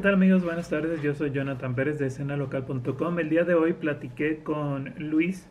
¿qué 0.00 0.04
tal 0.04 0.14
amigos? 0.14 0.42
Buenas 0.42 0.70
tardes, 0.70 1.02
yo 1.02 1.14
soy 1.14 1.30
Jonathan 1.30 1.74
Pérez 1.74 1.98
de 1.98 2.06
escenalocal.com. 2.06 3.18
El 3.18 3.28
día 3.28 3.44
de 3.44 3.52
hoy 3.52 3.74
platiqué 3.74 4.38
con 4.38 4.94
Luis 4.96 5.46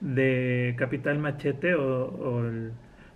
de 0.00 0.74
Capital 0.76 1.20
Machete 1.20 1.76
o, 1.76 2.40
el 2.44 2.72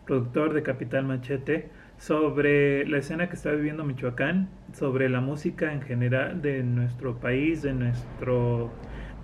productor 0.07 0.55
de 0.55 0.63
Capital 0.63 1.07
Machete 1.07 1.71
sobre 1.99 2.87
la 2.87 2.99
escena 2.99 3.29
que 3.29 3.35
está 3.35 3.51
viviendo 3.51 3.83
Michoacán, 3.83 4.49
sobre 4.73 5.09
la 5.09 5.21
música 5.21 5.73
en 5.73 5.83
general 5.83 6.41
de 6.41 6.63
nuestro 6.63 7.17
país, 7.17 7.63
de, 7.63 7.73
nuestro, 7.73 8.71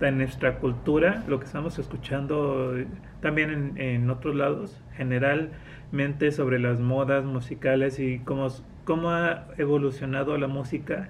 de 0.01 0.11
nuestra 0.11 0.59
cultura, 0.59 1.23
lo 1.29 1.39
que 1.39 1.45
estamos 1.45 1.79
escuchando 1.79 2.73
también 3.21 3.51
en, 3.51 3.77
en 3.77 4.09
otros 4.09 4.35
lados, 4.35 4.83
generalmente 4.97 6.33
sobre 6.33 6.59
las 6.59 6.77
modas 6.77 7.23
musicales 7.23 7.99
y 7.99 8.19
cómo 8.19 8.49
cómo 8.87 9.11
ha 9.11 9.47
evolucionado 9.57 10.37
la 10.37 10.47
música 10.47 11.09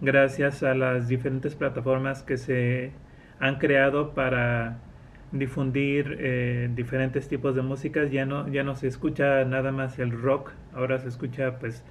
gracias 0.00 0.62
a 0.62 0.74
las 0.74 1.08
diferentes 1.08 1.54
plataformas 1.54 2.22
que 2.22 2.36
se 2.36 2.92
han 3.40 3.58
creado 3.58 4.14
para 4.14 4.78
difundir 5.32 6.16
eh, 6.20 6.70
diferentes 6.74 7.28
tipos 7.28 7.54
de 7.54 7.60
músicas 7.60 8.10
ya 8.10 8.24
no 8.24 8.48
ya 8.48 8.62
no 8.62 8.74
se 8.74 8.86
escucha 8.86 9.44
nada 9.44 9.72
más 9.72 9.98
el 9.98 10.10
rock 10.10 10.52
ahora 10.74 10.98
se 10.98 11.08
escucha 11.08 11.58
pues 11.58 11.84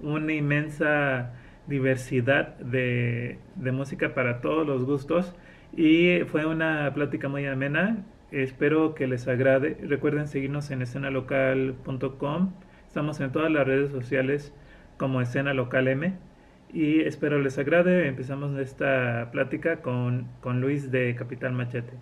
una 0.00 0.32
inmensa 0.32 1.32
diversidad 1.66 2.56
de, 2.58 3.38
de 3.56 3.72
música 3.72 4.14
para 4.14 4.40
todos 4.40 4.66
los 4.66 4.84
gustos. 4.84 5.34
Y 5.76 6.20
fue 6.26 6.46
una 6.46 6.92
plática 6.94 7.28
muy 7.28 7.46
amena. 7.46 8.04
Espero 8.30 8.94
que 8.94 9.06
les 9.06 9.26
agrade. 9.28 9.78
Recuerden 9.82 10.28
seguirnos 10.28 10.70
en 10.70 10.82
escenalocal.com 10.82 12.52
estamos 12.86 13.20
en 13.20 13.32
todas 13.32 13.50
las 13.50 13.66
redes 13.66 13.90
sociales 13.90 14.54
como 14.98 15.20
escena 15.20 15.52
local 15.52 15.88
M 15.88 16.14
y 16.74 17.02
espero 17.02 17.38
les 17.38 17.56
agrade. 17.56 18.08
Empezamos 18.08 18.58
esta 18.58 19.30
plática 19.30 19.80
con, 19.80 20.28
con 20.40 20.60
Luis 20.60 20.90
de 20.90 21.14
Capital 21.14 21.52
Machete. 21.52 21.92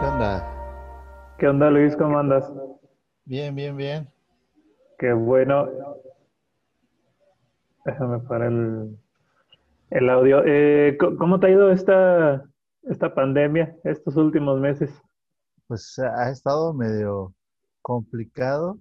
¿Qué 0.00 0.06
onda? 0.06 1.34
¿Qué 1.38 1.48
onda 1.48 1.70
Luis? 1.70 1.96
¿Cómo 1.96 2.18
andas? 2.18 2.52
Bien, 3.24 3.54
bien, 3.54 3.76
bien. 3.76 4.08
Qué 4.98 5.14
bueno. 5.14 5.68
Déjame 7.86 8.18
parar 8.20 8.52
el, 8.52 8.98
el 9.88 10.10
audio. 10.10 10.42
Eh, 10.44 10.98
¿Cómo 10.98 11.40
te 11.40 11.46
ha 11.46 11.50
ido 11.50 11.72
esta, 11.72 12.44
esta 12.82 13.14
pandemia 13.14 13.74
estos 13.84 14.16
últimos 14.16 14.60
meses? 14.60 14.92
Pues 15.66 15.98
ha 15.98 16.30
estado 16.30 16.74
medio 16.74 17.34
complicado. 17.80 18.78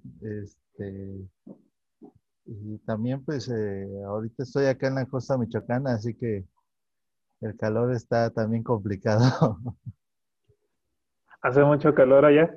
Este, 0.71 1.29
y 2.45 2.77
también 2.79 3.23
pues 3.23 3.49
eh, 3.49 3.87
ahorita 4.05 4.43
estoy 4.43 4.65
acá 4.65 4.87
en 4.87 4.95
la 4.95 5.05
costa 5.05 5.37
michoacana, 5.37 5.93
así 5.93 6.15
que 6.15 6.45
el 7.41 7.57
calor 7.57 7.93
está 7.93 8.29
también 8.29 8.63
complicado. 8.63 9.59
¿Hace 11.41 11.63
mucho 11.63 11.93
calor 11.93 12.25
allá? 12.25 12.55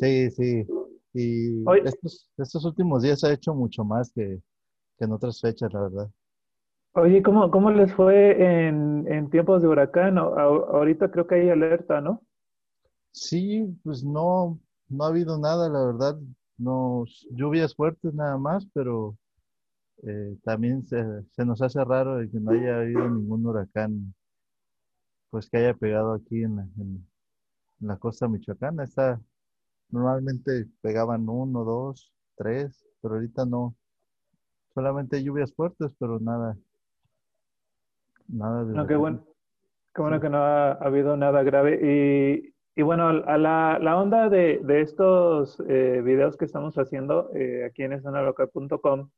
Sí, 0.00 0.30
sí. 0.30 0.66
Y 1.12 1.64
estos, 1.84 2.30
estos, 2.36 2.64
últimos 2.64 3.02
días 3.02 3.24
ha 3.24 3.32
hecho 3.32 3.54
mucho 3.54 3.84
más 3.84 4.10
que, 4.12 4.40
en 4.98 5.12
otras 5.12 5.40
fechas, 5.40 5.72
la 5.72 5.80
verdad. 5.82 6.10
Oye, 6.92 7.22
¿cómo, 7.22 7.50
cómo 7.50 7.70
les 7.70 7.92
fue 7.94 8.66
en, 8.66 9.06
en 9.10 9.28
tiempos 9.30 9.62
de 9.62 9.68
huracán? 9.68 10.16
ahorita 10.18 11.10
creo 11.10 11.26
que 11.26 11.36
hay 11.36 11.50
alerta, 11.50 12.00
¿no? 12.00 12.22
Sí, 13.12 13.66
pues 13.82 14.02
no, 14.04 14.58
no 14.88 15.04
ha 15.04 15.08
habido 15.08 15.38
nada, 15.38 15.68
la 15.68 15.86
verdad. 15.86 16.18
No, 16.58 17.04
lluvias 17.30 17.74
fuertes 17.74 18.14
nada 18.14 18.38
más, 18.38 18.66
pero 18.72 19.16
eh, 20.02 20.36
también 20.44 20.84
se, 20.84 21.04
nos 21.44 21.62
hace 21.62 21.82
raro 21.84 22.18
que 22.30 22.40
no 22.40 22.52
haya 22.52 22.78
habido 22.78 23.08
ningún 23.08 23.46
huracán, 23.46 24.14
pues 25.30 25.48
que 25.48 25.58
haya 25.58 25.74
pegado 25.74 26.14
aquí 26.14 26.42
en 26.42 27.06
la, 27.80 27.96
costa 27.98 28.28
michoacana. 28.28 28.84
Está, 28.84 29.20
normalmente 29.90 30.66
pegaban 30.80 31.28
uno, 31.28 31.64
dos, 31.64 32.12
tres, 32.36 32.86
pero 33.00 33.14
ahorita 33.14 33.44
no. 33.44 33.74
Solamente 34.74 35.22
lluvias 35.22 35.54
fuertes, 35.54 35.92
pero 35.98 36.20
nada. 36.20 36.56
Nada 38.28 38.64
de. 38.64 38.74
No, 38.74 38.86
qué 38.86 38.96
bueno. 38.96 39.24
Qué 39.94 40.02
bueno 40.02 40.20
que 40.20 40.28
no 40.28 40.36
ha, 40.36 40.72
habido 40.72 41.16
nada 41.16 41.42
grave. 41.42 41.80
Y 41.82 42.54
y 42.78 42.82
bueno, 42.82 43.08
a 43.08 43.38
la, 43.38 43.96
onda 43.96 44.28
de, 44.28 44.60
estos 44.82 45.58
eh, 45.66 46.02
videos 46.04 46.36
que 46.36 46.44
estamos 46.44 46.76
haciendo 46.76 47.30
eh, 47.34 47.64
aquí 47.64 47.82
en 47.82 47.94
escenalocal.com 47.94 49.08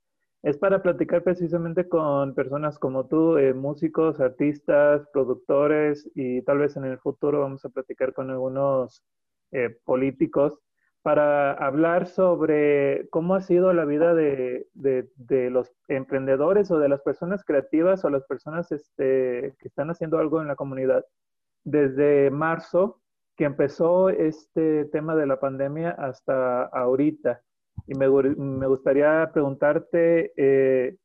es 0.42 0.56
para 0.56 0.80
platicar 0.80 1.24
precisamente 1.24 1.88
con 1.88 2.36
personas 2.36 2.78
como 2.78 3.08
tú, 3.08 3.36
eh, 3.36 3.54
músicos, 3.54 4.20
artistas, 4.20 5.08
productores 5.12 6.08
y 6.14 6.42
tal 6.42 6.58
vez 6.58 6.76
en 6.76 6.84
el 6.84 7.00
futuro 7.00 7.40
vamos 7.40 7.64
a 7.64 7.70
platicar 7.70 8.14
con 8.14 8.30
algunos 8.30 9.02
políticos 9.84 10.60
para 11.02 11.52
hablar 11.54 12.06
sobre 12.06 13.08
cómo 13.08 13.34
ha 13.34 13.40
sido 13.40 13.72
la 13.72 13.86
vida 13.86 14.14
de, 14.14 14.68
los 15.50 15.72
emprendedores 15.88 16.70
o 16.70 16.78
de 16.78 16.88
las 16.88 17.00
personas 17.02 17.44
creativas 17.44 18.04
o 18.04 18.10
las 18.10 18.24
personas 18.24 18.70
este, 18.70 19.56
que 19.58 19.68
están 19.68 19.90
haciendo 19.90 20.18
algo 20.18 20.40
en 20.40 20.48
la 20.48 20.54
comunidad 20.54 21.04
desde 21.64 22.30
marzo 22.30 23.00
que 23.38 23.44
empezó 23.44 24.08
este 24.08 24.86
tema 24.86 25.14
de 25.14 25.24
la 25.24 25.38
pandemia 25.38 25.92
hasta 25.92 26.64
ahorita. 26.64 27.40
Y 27.86 27.94
me, 27.94 28.08
me 28.08 28.66
gustaría 28.66 29.30
preguntarte 29.32 30.32
eh, 30.36 30.96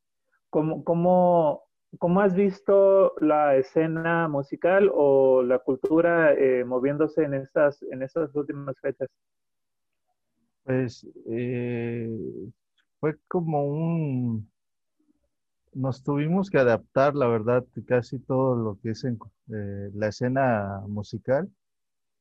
¿cómo, 0.50 0.82
cómo, 0.82 1.62
cómo, 2.00 2.20
has 2.20 2.34
visto 2.34 3.14
la 3.20 3.54
escena 3.54 4.26
musical 4.26 4.90
o 4.92 5.44
la 5.44 5.60
cultura 5.60 6.32
eh, 6.32 6.64
moviéndose 6.64 7.22
en 7.22 7.34
estas, 7.34 7.80
en 7.84 8.02
estas 8.02 8.34
últimas 8.34 8.74
fechas. 8.80 9.08
Pues 10.64 11.06
eh, 11.30 12.10
fue 12.98 13.14
como 13.28 13.64
un... 13.64 14.50
Nos 15.72 16.02
tuvimos 16.02 16.50
que 16.50 16.58
adaptar, 16.58 17.14
la 17.14 17.28
verdad, 17.28 17.64
casi 17.86 18.18
todo 18.18 18.56
lo 18.56 18.78
que 18.82 18.90
es 18.90 19.04
en, 19.04 19.18
la 19.46 20.08
escena 20.08 20.82
musical 20.88 21.48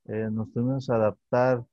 eh, 0.05 0.29
nos 0.31 0.51
tuvimos 0.53 0.87
que 0.87 0.93
adaptar. 0.93 1.65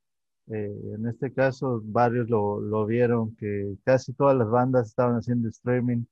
Eh, 0.47 0.93
en 0.95 1.07
este 1.07 1.33
caso, 1.33 1.81
varios 1.85 2.29
lo, 2.29 2.59
lo, 2.59 2.85
vieron, 2.85 3.35
que 3.35 3.77
casi 3.85 4.13
todas 4.13 4.35
las 4.37 4.49
bandas 4.49 4.87
estaban 4.89 5.15
haciendo 5.15 5.49
streaming, 5.49 6.05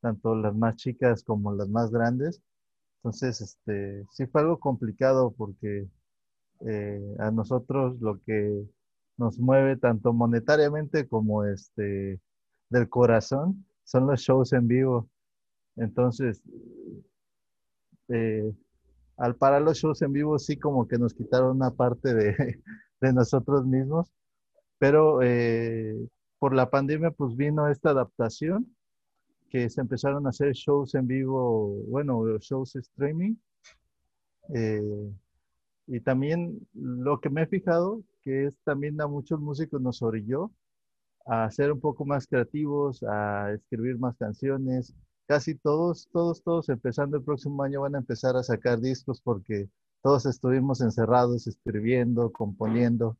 tanto 0.00 0.34
las 0.34 0.54
más 0.54 0.76
chicas 0.76 1.22
como 1.24 1.52
las 1.54 1.68
más 1.68 1.90
grandes. 1.90 2.40
Entonces, 2.98 3.40
este, 3.40 4.06
sí 4.12 4.26
fue 4.26 4.42
algo 4.42 4.58
complicado 4.60 5.32
porque 5.36 5.88
eh, 6.60 7.16
a 7.18 7.30
nosotros 7.30 8.00
lo 8.00 8.20
que 8.22 8.64
nos 9.16 9.38
mueve 9.38 9.76
tanto 9.76 10.12
monetariamente 10.12 11.08
como 11.08 11.44
este, 11.44 12.20
del 12.70 12.88
corazón 12.88 13.66
son 13.84 14.06
los 14.06 14.20
shows 14.20 14.52
en 14.52 14.68
vivo. 14.68 15.08
Entonces, 15.76 16.42
eh, 18.08 18.52
al 19.16 19.36
parar 19.36 19.62
los 19.62 19.78
shows 19.78 20.02
en 20.02 20.12
vivo 20.12 20.38
sí 20.38 20.58
como 20.58 20.88
que 20.88 20.98
nos 20.98 21.14
quitaron 21.14 21.56
una 21.56 21.70
parte 21.70 22.14
de, 23.00 23.12
nosotros 23.12 23.66
mismos, 23.66 24.12
pero 24.78 25.22
eh, 25.22 25.96
por 26.38 26.54
la 26.54 26.70
pandemia 26.70 27.10
pues 27.10 27.36
vino 27.36 27.68
esta 27.68 27.90
adaptación 27.90 28.74
que 29.50 29.68
se 29.68 29.80
empezaron 29.80 30.26
a 30.26 30.30
hacer 30.30 30.52
shows 30.52 30.94
en 30.94 31.06
vivo, 31.06 31.82
bueno, 31.88 32.24
shows 32.38 32.74
streaming. 32.76 33.34
Eh, 34.54 35.12
y 35.86 36.00
también 36.00 36.66
lo 36.72 37.20
que 37.20 37.28
me 37.28 37.42
he 37.42 37.46
fijado, 37.46 38.02
que 38.22 38.46
es 38.46 38.56
también 38.64 39.00
a 39.00 39.06
muchos 39.06 39.40
músicos 39.40 39.80
nos 39.82 40.00
orilló 40.00 40.50
a 41.26 41.50
ser 41.50 41.70
un 41.70 41.80
poco 41.80 42.04
más 42.04 42.26
creativos, 42.26 43.02
a 43.02 43.52
escribir 43.52 43.98
más 43.98 44.16
canciones, 44.16 44.94
casi 45.32 45.54
todos, 45.54 46.10
todos, 46.12 46.42
todos 46.42 46.68
empezando 46.68 47.16
el 47.16 47.24
próximo 47.24 47.62
año 47.62 47.80
van 47.80 47.94
a 47.94 48.00
empezar 48.00 48.36
a 48.36 48.42
sacar 48.42 48.78
discos 48.80 49.22
porque 49.22 49.66
todos 50.02 50.26
estuvimos 50.26 50.82
encerrados 50.82 51.46
escribiendo, 51.46 52.30
componiendo. 52.30 53.16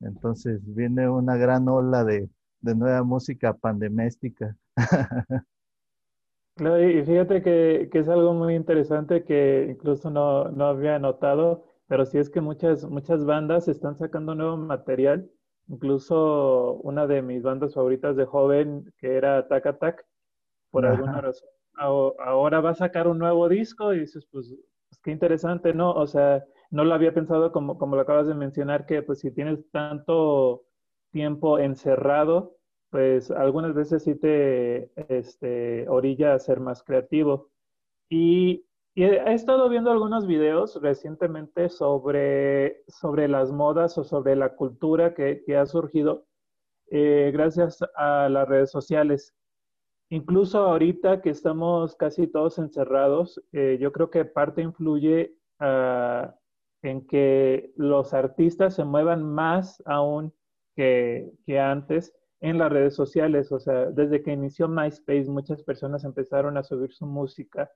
Entonces 0.00 0.60
viene 0.74 1.08
una 1.08 1.38
gran 1.38 1.66
ola 1.66 2.04
de, 2.04 2.28
nueva 2.60 3.02
música 3.04 3.54
pandeméstica. 3.54 4.54
y 6.58 7.02
fíjate 7.06 7.40
que, 7.40 7.88
es 7.90 8.08
algo 8.10 8.34
muy 8.34 8.54
interesante 8.54 9.24
que 9.24 9.68
incluso 9.70 10.10
no, 10.10 10.50
no, 10.50 10.66
había 10.66 10.98
notado, 10.98 11.64
pero 11.86 12.04
sí 12.04 12.18
es 12.18 12.28
que 12.28 12.42
muchas, 12.42 12.84
muchas 12.84 13.24
bandas 13.24 13.66
están 13.66 13.96
sacando 13.96 14.34
nuevo 14.34 14.58
material. 14.58 15.26
Incluso 15.68 16.74
una 16.82 17.06
de 17.06 17.22
mis 17.22 17.42
bandas 17.42 17.72
favoritas 17.72 18.14
de 18.14 18.26
joven, 18.26 18.92
que 18.98 19.16
era 19.16 19.48
Tac 19.48 19.64
Attack, 19.64 20.04
por 20.76 20.86
alguna 20.86 21.20
razón. 21.22 21.48
Ahora 21.78 22.60
va 22.60 22.70
a 22.70 22.74
sacar 22.74 23.08
un 23.08 23.18
nuevo 23.18 23.48
disco 23.48 23.94
y 23.94 24.00
dices, 24.00 24.26
pues, 24.30 24.54
pues, 24.88 25.00
qué 25.02 25.10
interesante, 25.10 25.72
¿no? 25.72 25.92
O 25.92 26.06
sea, 26.06 26.44
no 26.70 26.84
lo 26.84 26.94
había 26.94 27.14
pensado 27.14 27.50
como, 27.50 27.78
como 27.78 27.96
lo 27.96 28.02
acabas 28.02 28.26
de 28.26 28.34
mencionar, 28.34 28.84
que 28.84 29.02
pues 29.02 29.20
si 29.20 29.30
tienes 29.30 29.70
tanto 29.70 30.64
tiempo 31.12 31.58
encerrado, 31.58 32.56
pues 32.90 33.30
algunas 33.30 33.74
veces 33.74 34.04
sí 34.04 34.16
te 34.16 34.90
este, 35.08 35.88
orilla 35.88 36.34
a 36.34 36.38
ser 36.38 36.60
más 36.60 36.82
creativo. 36.82 37.50
Y, 38.10 38.66
he, 38.94 39.32
estado 39.32 39.68
viendo 39.70 39.90
algunos 39.90 40.26
videos 40.26 40.78
recientemente 40.82 41.70
sobre, 41.70 42.82
sobre 42.88 43.28
las 43.28 43.50
modas 43.50 43.96
o 43.96 44.04
sobre 44.04 44.36
la 44.36 44.54
cultura 44.56 45.14
que, 45.14 45.42
ha 45.56 45.64
surgido 45.64 46.26
eh, 46.90 47.30
gracias 47.32 47.78
a 47.96 48.28
las 48.28 48.46
redes 48.46 48.70
sociales. 48.70 49.34
Incluso 50.08 50.58
ahorita 50.58 51.20
que 51.20 51.30
estamos 51.30 51.96
casi 51.96 52.28
todos 52.28 52.58
encerrados, 52.58 53.42
eh, 53.52 53.76
yo 53.80 53.90
creo 53.90 54.08
que 54.10 54.24
parte 54.24 54.62
influye 54.62 55.34
ah, 55.58 56.32
en 56.82 57.06
que 57.06 57.72
los 57.76 58.14
artistas 58.14 58.74
se 58.74 58.84
muevan 58.84 59.24
más 59.24 59.82
aún 59.84 60.32
que, 60.76 61.32
antes 61.58 62.14
en 62.40 62.58
las 62.58 62.70
redes 62.70 62.94
sociales. 62.94 63.50
O 63.50 63.58
sea, 63.58 63.86
desde 63.86 64.22
que 64.22 64.32
inició 64.32 64.68
MySpace, 64.68 65.28
muchas 65.28 65.62
personas 65.64 66.04
empezaron 66.04 66.56
a 66.56 66.62
subir 66.62 66.92
su 66.92 67.06
música. 67.06 67.70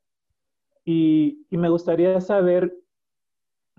Y, 0.84 1.46
me 1.50 1.68
gustaría 1.68 2.20
saber 2.20 2.72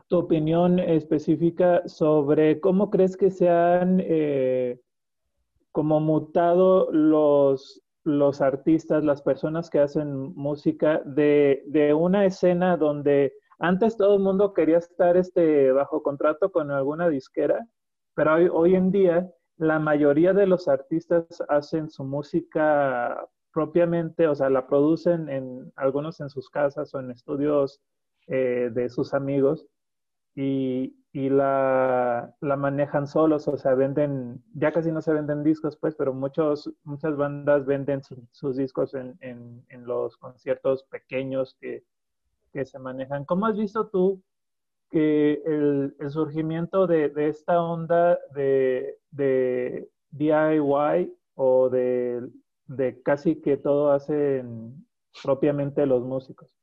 tu 0.09 0.17
opinión 0.17 0.77
específica 0.77 1.87
sobre 1.87 2.59
cómo 2.59 2.89
crees 2.89 3.15
que 3.15 3.31
se 3.31 3.49
han 3.49 4.01
eh, 4.03 4.81
como 5.71 6.01
mutado 6.01 6.91
los, 6.91 7.81
los 8.03 8.41
artistas, 8.41 9.03
las 9.03 9.21
personas 9.21 9.69
que 9.69 9.79
hacen 9.79 10.33
música 10.35 11.01
de, 11.05 11.63
de, 11.67 11.93
una 11.93 12.25
escena 12.25 12.77
donde 12.77 13.33
antes 13.59 13.95
todo 13.95 14.15
el 14.15 14.23
mundo 14.23 14.53
quería 14.53 14.79
estar 14.79 15.17
este, 15.17 15.71
bajo 15.71 16.01
contrato 16.01 16.51
con 16.51 16.71
alguna 16.71 17.09
disquera, 17.09 17.67
pero 18.15 18.33
hoy, 18.35 18.49
hoy 18.51 18.75
en 18.75 18.91
día 18.91 19.31
la 19.57 19.77
mayoría 19.77 20.33
de 20.33 20.47
los 20.47 20.67
artistas 20.67 21.25
hacen 21.47 21.89
su 21.89 22.03
música 22.03 23.27
propiamente, 23.53 24.27
o 24.27 24.35
sea, 24.35 24.49
la 24.49 24.65
producen 24.65 25.29
en 25.29 25.71
algunos 25.75 26.19
en 26.19 26.29
sus 26.29 26.49
casas 26.49 26.93
o 26.95 26.99
en 26.99 27.11
estudios 27.11 27.81
eh, 28.27 28.69
de 28.71 28.89
sus 28.89 29.13
amigos 29.13 29.67
y, 30.35 30.95
la, 31.13 32.33
manejan 32.41 33.07
solos, 33.07 33.47
o 33.47 33.57
sea, 33.57 33.75
venden, 33.75 34.43
ya 34.53 34.71
casi 34.71 34.91
no 34.91 35.01
se 35.01 35.13
venden 35.13 35.43
discos, 35.43 35.77
pues, 35.77 35.95
pero 35.95 36.13
muchos, 36.13 36.71
muchas 36.83 37.17
bandas 37.17 37.65
venden 37.65 38.01
sus 38.31 38.55
discos 38.55 38.93
en, 38.93 39.65
los 39.85 40.17
conciertos 40.17 40.83
pequeños 40.83 41.57
que, 41.59 41.83
que 42.53 42.65
se 42.65 42.79
manejan. 42.79 43.25
¿Cómo 43.25 43.45
has 43.45 43.57
visto 43.57 43.87
tú 43.87 44.21
que 44.91 45.41
el, 45.45 46.11
surgimiento 46.11 46.85
de, 46.85 47.11
esta 47.15 47.61
onda 47.61 48.19
de, 48.33 48.99
DIY 50.11 51.13
o 51.35 51.69
de, 51.69 53.01
casi 53.03 53.41
que 53.41 53.57
todo 53.57 53.91
hacen 53.91 54.85
propiamente 55.23 55.85
los 55.85 56.03
músicos. 56.03 56.53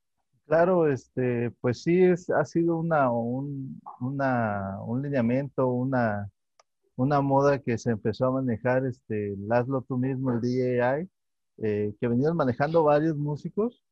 Claro, 0.49 0.89
este, 0.91 1.51
pues 1.61 1.83
sí, 1.83 2.03
es, 2.03 2.31
ha 2.31 2.45
sido 2.47 2.79
una, 2.79 3.11
un, 3.13 3.79
lineamiento, 5.03 5.69
una, 5.69 6.31
una 6.97 7.21
moda 7.23 7.59
que 7.61 7.79
se 7.79 7.91
empezó 7.93 8.27
a 8.27 8.33
manejar, 8.33 8.87
este, 8.87 9.37
hazlo 9.51 9.83
tú 9.83 9.99
mismo, 9.99 10.33
el 10.33 10.41
DIY, 10.41 11.09
eh, 11.59 11.95
que 12.01 12.09
venían 12.09 12.37
manejando 12.37 12.83
varios 12.85 13.17
músicos 13.17 13.83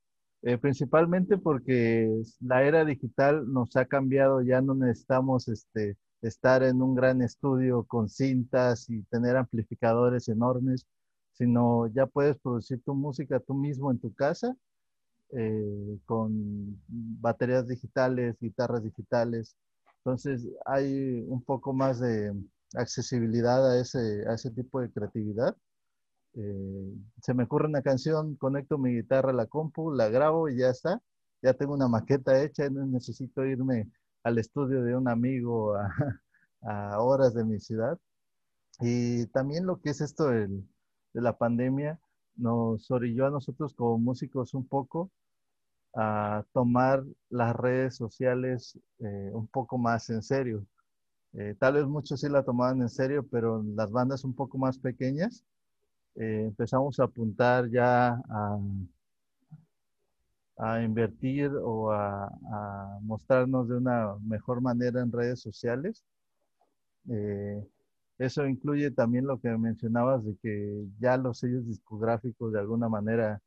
eh, 0.42 0.58
principalmente 0.58 1.38
porque 1.38 2.22
la 2.40 2.62
era 2.64 2.84
digital 2.84 3.52
nos 3.52 3.76
ha 3.76 3.86
cambiado, 3.86 4.42
ya 4.42 4.62
no 4.62 4.74
necesitamos 4.74 5.48
este, 5.48 5.96
estar 6.22 6.62
en 6.64 6.82
un 6.82 6.94
gran 6.94 7.22
estudio 7.22 7.84
con 7.84 8.08
cintas 8.08 8.88
y 8.90 9.02
tener 9.04 9.36
amplificadores 9.36 10.28
enormes, 10.28 10.86
sino 11.32 11.88
ya 11.88 12.06
puedes 12.06 12.38
producir 12.38 12.82
tu 12.84 12.94
música 12.94 13.40
tú 13.40 13.54
mismo 13.54 13.90
en 13.90 13.98
tu 14.00 14.14
casa 14.14 14.56
eh, 15.32 15.98
con 16.06 16.80
baterías 16.88 17.66
digitales, 17.66 18.36
guitarras 18.40 18.82
digitales. 18.82 19.56
Entonces 19.98 20.48
hay 20.64 21.24
un 21.28 21.42
poco 21.42 21.72
más 21.72 22.00
de 22.00 22.32
accesibilidad 22.74 23.70
a 23.70 23.80
ese, 23.80 24.24
a 24.28 24.34
ese 24.34 24.50
tipo 24.50 24.80
de 24.80 24.90
creatividad 24.90 25.56
eh, 26.36 26.94
se 27.22 27.32
me 27.34 27.44
ocurre 27.44 27.66
una 27.66 27.82
canción, 27.82 28.36
conecto 28.36 28.76
mi 28.78 28.94
guitarra 28.94 29.30
a 29.30 29.34
la 29.34 29.46
compu, 29.46 29.92
la 29.92 30.08
grabo 30.08 30.48
y 30.48 30.58
ya 30.58 30.68
está. 30.70 31.02
Ya 31.42 31.54
tengo 31.54 31.74
una 31.74 31.88
maqueta 31.88 32.42
hecha, 32.42 32.68
no 32.68 32.84
necesito 32.86 33.44
irme 33.44 33.90
al 34.22 34.38
estudio 34.38 34.82
de 34.82 34.96
un 34.96 35.08
amigo 35.08 35.74
a, 36.62 37.00
horas 37.00 37.34
de 37.34 37.44
mi 37.44 37.58
ciudad. 37.60 37.98
Y 38.80 39.26
también 39.28 39.66
lo 39.66 39.80
que 39.80 39.90
es 39.90 40.00
esto 40.02 40.28
de 40.28 40.48
la 41.14 41.38
pandemia 41.38 41.98
nos 42.36 42.90
orilló 42.90 43.26
a 43.26 43.30
nosotros 43.30 43.74
como 43.74 43.98
músicos 43.98 44.54
un 44.54 44.66
poco 44.66 45.10
a 45.94 46.44
tomar 46.52 47.04
las 47.30 47.56
redes 47.56 47.96
sociales 47.96 48.78
eh, 48.98 49.30
un 49.32 49.46
poco 49.46 49.78
más 49.78 50.10
en 50.10 50.22
serio. 50.22 50.66
Eh, 51.32 51.54
tal 51.58 51.74
vez 51.74 51.86
muchos 51.86 52.20
sí 52.20 52.28
la 52.28 52.42
tomaban 52.44 52.82
en 52.82 52.88
serio, 52.88 53.26
pero 53.30 53.62
las 53.74 53.90
bandas 53.90 54.24
un 54.24 54.34
poco 54.34 54.58
más 54.58 54.78
pequeñas, 54.78 55.44
eh, 56.16 56.44
empezamos 56.46 57.00
a 57.00 57.04
apuntar 57.04 57.68
ya 57.70 58.20
a, 60.58 60.82
invertir 60.82 61.50
o 61.62 61.92
a, 61.92 62.98
mostrarnos 63.02 63.68
de 63.68 63.76
una 63.76 64.16
mejor 64.20 64.60
manera 64.60 65.00
en 65.02 65.12
redes 65.12 65.40
sociales. 65.40 66.04
Eso 68.18 68.46
incluye 68.46 68.90
también 68.90 69.26
lo 69.26 69.40
que 69.40 69.48
mencionabas 69.56 70.24
de 70.24 70.36
que 70.42 70.86
ya 70.98 71.16
los 71.16 71.38
sellos 71.38 71.66
discográficos 71.66 72.52
de 72.52 72.60
alguna 72.60 72.88
manera 72.88 73.40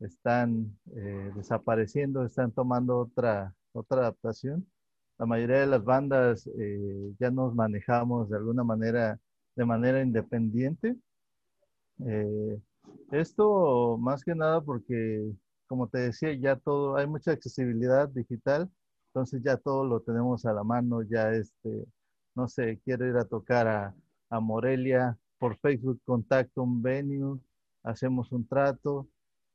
están 0.00 0.76
eh, 0.96 1.32
desapareciendo, 1.36 2.24
están 2.24 2.52
tomando 2.52 2.98
otra, 2.98 3.54
otra 3.72 4.00
adaptación. 4.00 4.66
La 5.18 5.26
mayoría 5.26 5.60
de 5.60 5.66
las 5.66 5.84
bandas 5.84 6.50
ya 7.20 7.30
nos 7.30 7.54
manejamos 7.54 8.28
de 8.30 8.36
alguna 8.36 8.64
manera 8.64 9.18
de 9.54 9.64
manera 9.64 10.02
independiente 10.02 10.96
eh, 12.00 12.60
esto 13.12 13.96
más 13.98 14.24
que 14.24 14.34
nada 14.34 14.60
porque, 14.60 15.32
como 15.66 15.88
te 15.88 15.98
decía, 15.98 16.32
ya 16.34 16.56
todo, 16.56 16.96
hay 16.96 17.06
mucha 17.06 17.32
accesibilidad 17.32 18.08
digital, 18.08 18.70
entonces 19.08 19.42
ya 19.42 19.56
todo 19.56 19.84
lo 19.84 20.00
tenemos 20.00 20.44
a 20.46 20.52
la 20.52 20.64
mano, 20.64 21.02
ya 21.02 21.32
este, 21.32 21.86
no 22.34 22.48
sé, 22.48 22.80
quiero 22.84 23.06
ir 23.06 23.16
a 23.16 23.24
tocar 23.24 23.68
a, 23.68 23.94
a 24.34 24.40
Morelia, 24.40 25.16
por 25.38 25.56
Facebook 25.58 26.00
contacto 26.04 26.62
un 26.62 26.82
venue, 26.82 27.38
hacemos 27.84 28.32
un 28.32 28.46
trato 28.46 29.08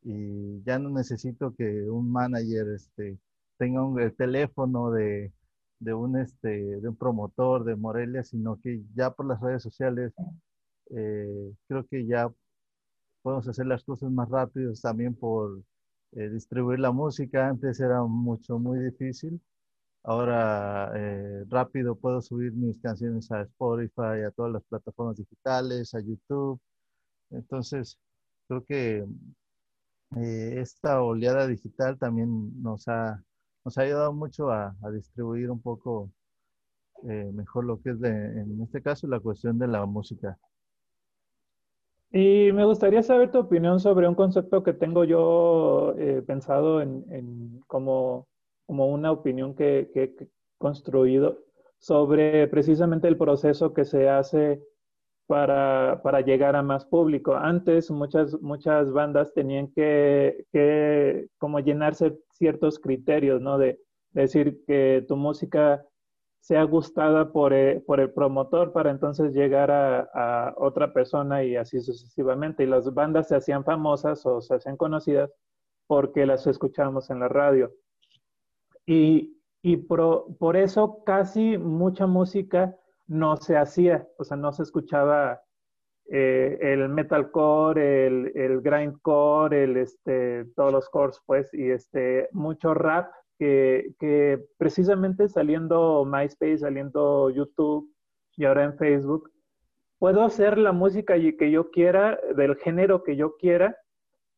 y 0.04 0.64
ya 0.64 0.80
no 0.80 0.90
necesito 0.90 1.54
que 1.56 1.90
un 1.90 2.12
manager 2.12 2.70
este, 2.70 3.20
tenga 3.58 3.84
un, 3.84 4.00
el 4.00 4.16
teléfono 4.16 4.92
de, 4.92 5.34
de, 5.80 5.94
un, 5.94 6.18
este, 6.18 6.50
de 6.82 6.90
un 6.90 6.96
promotor 6.96 7.66
de 7.66 7.76
Morelia, 7.76 8.24
sino 8.24 8.60
que 8.62 8.82
ya 8.96 9.12
por 9.12 9.28
las 9.28 9.42
redes 9.42 9.64
sociales 9.64 10.14
eh, 10.92 11.54
creo 11.68 11.86
que 11.88 12.06
ya 12.06 12.32
podemos 13.22 13.48
hacer 13.48 13.66
las 13.68 13.84
cosas 13.84 14.12
más 14.12 14.30
rápidos 14.30 14.82
también 14.82 15.14
por 15.16 15.62
eh, 16.14 16.30
distribuir 16.30 16.80
la 16.80 16.92
música. 16.92 17.50
Antes 17.50 17.80
era 17.82 18.02
mucho, 18.04 18.60
muy 18.60 18.80
difícil. 18.80 19.42
Ahora 20.04 20.92
eh, 20.96 21.46
rápido 21.50 21.96
puedo 21.96 22.22
subir 22.22 22.54
mis 22.54 22.80
canciones 22.82 23.32
a 23.32 23.42
Spotify, 23.42 24.24
a 24.26 24.32
todas 24.32 24.54
las 24.54 24.64
plataformas 24.64 25.18
digitales, 25.18 25.94
a 25.94 26.00
YouTube. 26.02 26.60
Entonces, 27.32 28.00
creo 28.48 28.64
que 28.66 29.06
esta 30.16 31.02
oleada 31.04 31.48
digital 31.48 31.98
también 32.00 32.62
nos 32.64 32.88
ha, 32.88 33.24
nos 33.64 33.78
ha 33.78 33.82
ayudado 33.82 34.14
mucho 34.14 34.52
a, 34.52 34.76
distribuir 34.92 35.52
un 35.52 35.62
poco 35.62 36.12
mejor 37.04 37.66
lo 37.66 37.82
que 37.82 37.92
es, 37.92 38.02
en 38.04 38.62
este 38.64 38.82
caso, 38.82 39.08
la 39.08 39.20
cuestión 39.20 39.60
de 39.60 39.68
la 39.68 39.86
música. 39.86 40.38
Y 42.12 42.52
me 42.54 42.66
gustaría 42.66 43.04
saber 43.04 43.32
tu 43.32 43.38
opinión 43.38 43.80
sobre 43.80 44.08
un 44.08 44.16
concepto 44.16 44.64
que 44.64 44.74
tengo 44.74 45.04
yo 45.04 45.94
eh, 45.98 46.24
pensado 46.26 46.82
en, 46.82 47.62
como, 47.68 48.28
como, 48.70 48.88
una 48.88 49.12
opinión 49.12 49.56
que, 49.56 49.90
he 49.96 50.16
construido 50.58 51.40
sobre 51.80 52.48
precisamente 52.48 53.08
el 53.08 53.18
proceso 53.18 53.74
que 53.74 53.86
se 53.86 54.10
hace 54.10 54.62
para, 55.28 56.02
para, 56.04 56.22
llegar 56.22 56.56
a 56.56 56.62
más 56.62 56.86
público. 56.86 57.36
Antes 57.36 57.90
muchas, 57.90 58.40
muchas 58.42 58.92
bandas 58.92 59.34
tenían 59.34 59.72
que, 59.72 60.46
que 60.52 61.28
como 61.40 61.60
llenarse 61.60 62.18
ciertos 62.32 62.80
criterios, 62.80 63.42
¿no? 63.42 63.58
De, 63.58 63.80
de 64.12 64.22
decir 64.22 64.64
que 64.68 65.04
tu 65.08 65.16
música 65.16 65.84
sea 66.40 66.64
gustada 66.64 67.32
por, 67.32 67.54
por 67.86 68.00
el 68.00 68.12
promotor 68.12 68.72
para 68.72 68.92
entonces 68.92 69.34
llegar 69.34 69.72
a, 69.72 70.54
otra 70.58 70.94
persona 70.94 71.44
y 71.44 71.56
así 71.56 71.80
sucesivamente. 71.82 72.64
Y 72.64 72.68
las 72.68 72.94
bandas 72.94 73.28
se 73.28 73.36
hacían 73.36 73.64
famosas 73.64 74.26
o 74.26 74.42
se 74.42 74.56
hacían 74.56 74.78
conocidas 74.78 75.32
porque 75.88 76.26
las 76.26 76.48
escuchábamos 76.48 77.10
en 77.10 77.20
la 77.20 77.28
radio. 77.28 77.72
Y, 78.86 79.38
y 79.62 79.78
por 79.78 80.56
eso 80.56 81.04
casi 81.06 81.58
mucha 81.58 82.08
música 82.08 82.76
no 83.08 83.38
se 83.38 83.58
hacía, 83.58 84.08
o 84.18 84.24
sea, 84.24 84.38
no 84.38 84.52
se 84.54 84.64
escuchaba 84.64 85.42
eh, 86.12 86.58
el 86.62 86.90
metalcore, 86.90 88.08
el, 88.08 88.32
el 88.36 88.62
grindcore, 88.62 89.64
el, 89.64 89.78
este, 89.78 90.46
todos 90.56 90.72
los 90.72 90.90
cores, 90.90 91.22
pues, 91.26 91.54
y 91.54 91.70
este, 91.72 92.30
mucho 92.32 92.74
rap 92.74 93.12
que, 93.38 93.94
que 94.00 94.44
precisamente 94.58 95.28
saliendo 95.28 96.06
MySpace, 96.06 96.60
saliendo 96.60 97.30
YouTube 97.30 97.94
y 98.38 98.46
ahora 98.46 98.64
en 98.64 98.78
Facebook, 98.78 99.32
puedo 99.98 100.24
hacer 100.24 100.58
la 100.58 100.72
música 100.72 101.16
que 101.16 101.52
yo 101.52 101.72
quiera, 101.72 102.20
del 102.36 102.56
género 102.58 103.04
que 103.04 103.16
yo 103.16 103.36
quiera, 103.38 103.78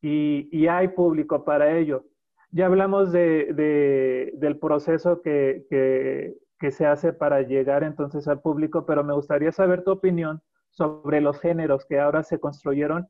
y, 0.02 0.50
y 0.52 0.68
hay 0.68 0.90
público 0.90 1.46
para 1.46 1.78
ello. 1.78 2.06
Ya 2.52 2.66
hablamos 2.66 3.12
de, 3.12 3.54
de, 3.54 4.34
del 4.36 4.58
proceso 4.58 5.22
que, 5.22 5.66
que, 5.70 6.36
que, 6.60 6.72
se 6.72 6.86
hace 6.86 7.14
para 7.14 7.42
llegar 7.42 7.84
entonces 7.84 8.28
al 8.28 8.42
público, 8.42 8.86
pero 8.86 9.04
me 9.04 9.14
gustaría 9.14 9.52
saber 9.52 9.84
tu 9.84 9.92
opinión 9.92 10.42
sobre 10.70 11.22
los 11.22 11.40
géneros 11.40 11.86
que 11.86 12.00
ahora 12.00 12.24
se 12.24 12.40
construyeron 12.40 13.08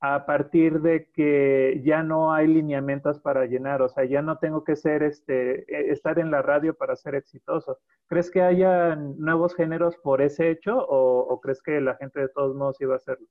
a 0.00 0.26
partir 0.26 0.80
de 0.82 1.10
que 1.10 1.80
ya 1.84 2.02
no 2.02 2.32
hay 2.32 2.46
lineamientos 2.46 3.18
para 3.18 3.46
llenar, 3.46 3.80
o 3.80 3.88
sea, 3.88 4.04
ya 4.04 4.20
no 4.20 4.38
tengo 4.38 4.62
que 4.62 4.76
ser 4.76 5.02
este 5.02 5.64
e, 5.74 5.90
estar 5.90 6.18
en 6.18 6.30
la 6.30 6.42
radio 6.42 6.74
para 6.74 6.96
ser 6.96 7.14
exitoso. 7.14 7.78
¿Crees 8.06 8.30
que 8.30 8.42
haya 8.42 8.94
nuevos 8.94 9.54
géneros 9.54 9.96
por 9.96 10.20
ese 10.20 10.50
hecho 10.50 10.76
o, 10.78 11.40
crees 11.40 11.62
que 11.62 11.80
la 11.80 11.96
gente 11.96 12.20
de 12.20 12.28
todos 12.28 12.54
modos 12.54 12.80
iba 12.80 12.94
a 12.94 12.98
hacerlo? 12.98 13.26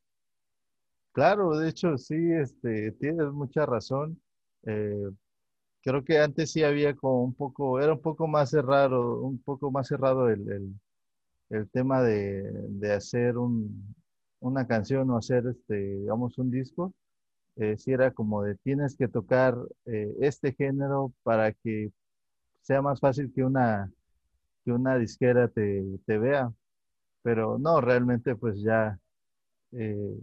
Claro, 1.13 1.57
de 1.57 1.69
hecho 1.69 1.97
sí, 1.97 2.33
este, 2.33 2.91
tienes 2.93 3.31
mucha 3.31 3.65
razón. 3.65 4.19
Eh, 4.63 5.09
creo 5.85 6.03
que 6.03 6.19
antes 6.19 6.51
sí 6.51 6.63
había 6.63 6.95
como 6.95 7.23
un 7.23 7.35
poco, 7.35 7.79
era 7.81 7.93
un 7.93 8.01
poco 8.01 8.27
más 8.27 8.49
cerrado, 8.51 9.21
un 9.21 9.39
poco 9.39 9.71
más 9.71 9.87
cerrado 9.87 10.29
el, 10.29 10.75
el, 11.49 11.69
tema 11.71 12.01
de, 12.03 12.43
de 12.69 12.93
hacer 12.93 13.37
un, 13.37 13.95
una 14.39 14.67
canción 14.67 15.09
o 15.11 15.17
hacer, 15.17 15.45
este, 15.47 15.75
digamos, 15.99 16.37
un 16.39 16.51
disco, 16.51 16.93
eh, 17.57 17.77
si 17.77 17.91
era 17.91 18.11
como 18.11 18.43
de 18.43 18.55
tienes 18.57 18.97
que 18.97 19.07
tocar 19.07 19.55
eh, 19.85 20.15
este 20.21 20.53
género 20.53 21.13
para 21.23 21.53
que 21.53 21.91
sea 22.61 22.81
más 22.81 22.99
fácil 22.99 23.31
que 23.33 23.43
una, 23.43 23.91
que 24.65 24.71
una 24.71 24.97
disquera 24.97 25.47
te, 25.49 25.83
te 26.05 26.17
vea. 26.17 26.51
Pero 27.23 27.57
no, 27.59 27.81
realmente 27.81 28.35
pues 28.35 28.61
ya, 28.61 28.99
eh, 29.73 30.17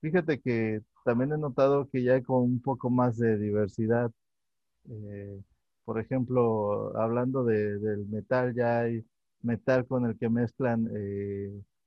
fíjate 0.00 0.40
que 0.40 0.82
también 1.04 1.32
he 1.32 1.38
notado 1.38 1.88
que 1.88 2.02
ya 2.02 2.14
hay 2.14 2.22
como 2.22 2.40
un 2.40 2.60
poco 2.60 2.90
más 2.90 3.18
de 3.18 3.38
diversidad. 3.38 4.10
por 5.84 5.98
ejemplo, 6.00 6.96
hablando 6.96 7.44
de, 7.44 7.78
del 7.78 8.06
metal, 8.08 8.54
ya 8.54 8.80
hay 8.80 9.04
metal 9.42 9.86
con 9.86 10.06
el 10.06 10.18
que 10.18 10.28
mezclan 10.28 10.88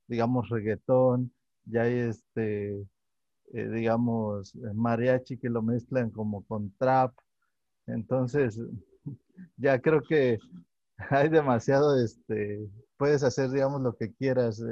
digamos, 0.08 0.48
reggaetón, 0.48 1.32
ya 1.64 1.82
hay 1.82 1.94
este, 1.94 2.86
eh, 3.52 3.68
digamos, 3.68 4.54
mariachi 4.74 5.38
que 5.38 5.50
lo 5.50 5.62
mezclan 5.62 6.10
como 6.10 6.44
con 6.46 6.72
trap. 6.78 7.14
Entonces, 7.86 8.60
ya 9.56 9.80
creo 9.80 10.02
que 10.02 10.38
hay 11.10 11.28
demasiado, 11.28 11.98
este, 12.02 12.68
puedes 12.96 13.22
hacer, 13.22 13.50
digamos, 13.50 13.80
lo 13.82 13.96
que 13.96 14.12
quieras 14.14 14.62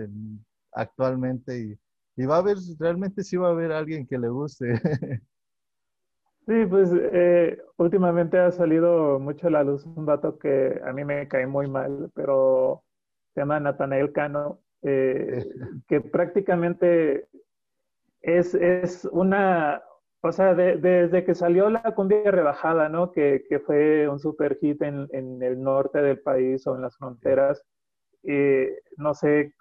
actualmente 0.72 1.58
y, 1.60 1.78
y, 2.16 2.26
va 2.26 2.36
a 2.36 2.38
haber, 2.38 2.56
realmente 2.78 3.22
sí 3.22 3.36
va 3.36 3.48
a 3.48 3.52
haber 3.52 3.72
alguien 3.72 4.06
que 4.06 4.18
le 4.18 4.28
guste. 4.28 4.74
Sí, 6.46 6.66
pues 6.68 6.90
eh, 6.92 7.58
últimamente 7.78 8.38
ha 8.38 8.50
salido 8.50 9.18
mucho 9.18 9.46
a 9.46 9.50
la 9.50 9.64
luz 9.64 9.86
un 9.86 10.04
vato 10.04 10.38
que 10.38 10.78
a 10.84 10.92
mí 10.92 11.02
me 11.02 11.26
cae 11.26 11.46
muy 11.46 11.68
mal, 11.68 12.10
pero 12.14 12.84
se 13.32 13.40
llama 13.40 13.60
Natanael 13.60 14.12
Cano 14.12 14.60
eh, 14.82 15.42
que 15.88 16.00
prácticamente 16.02 17.28
es, 18.20 18.54
es, 18.54 19.06
una, 19.06 19.82
o 20.20 20.32
sea, 20.32 20.54
desde 20.54 21.24
que 21.24 21.34
salió 21.34 21.70
la 21.70 21.94
cumbia 21.94 22.30
rebajada, 22.30 22.88
¿no? 22.88 23.10
Que, 23.10 23.44
que 23.48 23.60
fue 23.60 24.08
un 24.08 24.18
super 24.18 24.58
hit 24.58 24.82
en, 24.82 25.08
en, 25.12 25.42
el 25.42 25.62
norte 25.62 26.02
del 26.02 26.20
país 26.20 26.66
o 26.66 26.74
en 26.76 26.82
las 26.82 26.96
fronteras, 26.98 27.62
eh, 28.24 28.78
no 28.98 29.14
sé, 29.14 29.54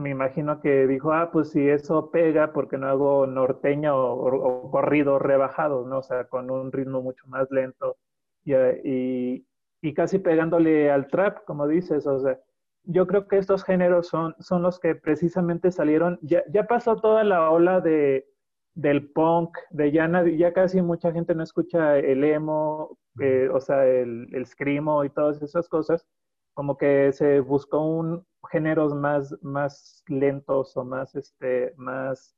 me 0.00 0.10
imagino 0.10 0.60
que 0.60 0.86
dijo, 0.86 1.12
ah, 1.12 1.30
pues 1.32 1.50
si 1.50 1.68
eso 1.68 2.10
pega, 2.10 2.52
porque 2.52 2.78
no 2.78 2.88
hago 2.88 3.26
norteño 3.26 3.96
o, 3.96 4.70
corrido 4.70 5.18
rebajado, 5.18 5.86
¿no? 5.86 5.98
O 5.98 6.02
sea, 6.02 6.24
con 6.24 6.50
un 6.50 6.72
ritmo 6.72 7.02
mucho 7.02 7.26
más 7.28 7.50
lento 7.50 7.96
y, 8.44 8.54
y, 8.54 9.46
y 9.82 9.94
casi 9.94 10.18
pegándole 10.18 10.90
al 10.90 11.08
trap, 11.08 11.44
como 11.44 11.66
dices, 11.68 12.06
o 12.06 12.18
sea, 12.20 12.38
yo 12.84 13.06
creo 13.06 13.28
que 13.28 13.38
estos 13.38 13.64
géneros 13.64 14.08
son, 14.08 14.34
son 14.40 14.62
los 14.62 14.80
que 14.80 14.94
precisamente 14.94 15.70
salieron, 15.70 16.18
ya, 16.22 16.42
ya 16.52 16.64
pasó 16.66 16.96
toda 16.96 17.24
la 17.24 17.50
ola 17.50 17.80
de, 17.80 18.26
del 18.74 19.10
punk, 19.12 19.56
de 19.70 19.92
ya, 19.92 20.10
ya 20.36 20.52
casi 20.52 20.82
mucha 20.82 21.12
gente 21.12 21.34
no 21.34 21.42
escucha 21.42 21.98
el 21.98 22.24
emo, 22.24 22.98
eh, 23.20 23.48
o 23.52 23.60
sea, 23.60 23.86
el, 23.86 24.28
el 24.34 24.46
screamo 24.46 25.04
y 25.04 25.10
todas 25.10 25.42
esas 25.42 25.68
cosas, 25.68 26.06
como 26.54 26.76
que 26.76 27.12
se 27.12 27.40
buscó 27.40 27.80
un 27.80 28.24
géneros 28.48 28.94
más, 28.94 29.36
más 29.42 30.02
lentos 30.08 30.76
o 30.76 30.84
más, 30.84 31.14
este, 31.14 31.74
más, 31.76 32.36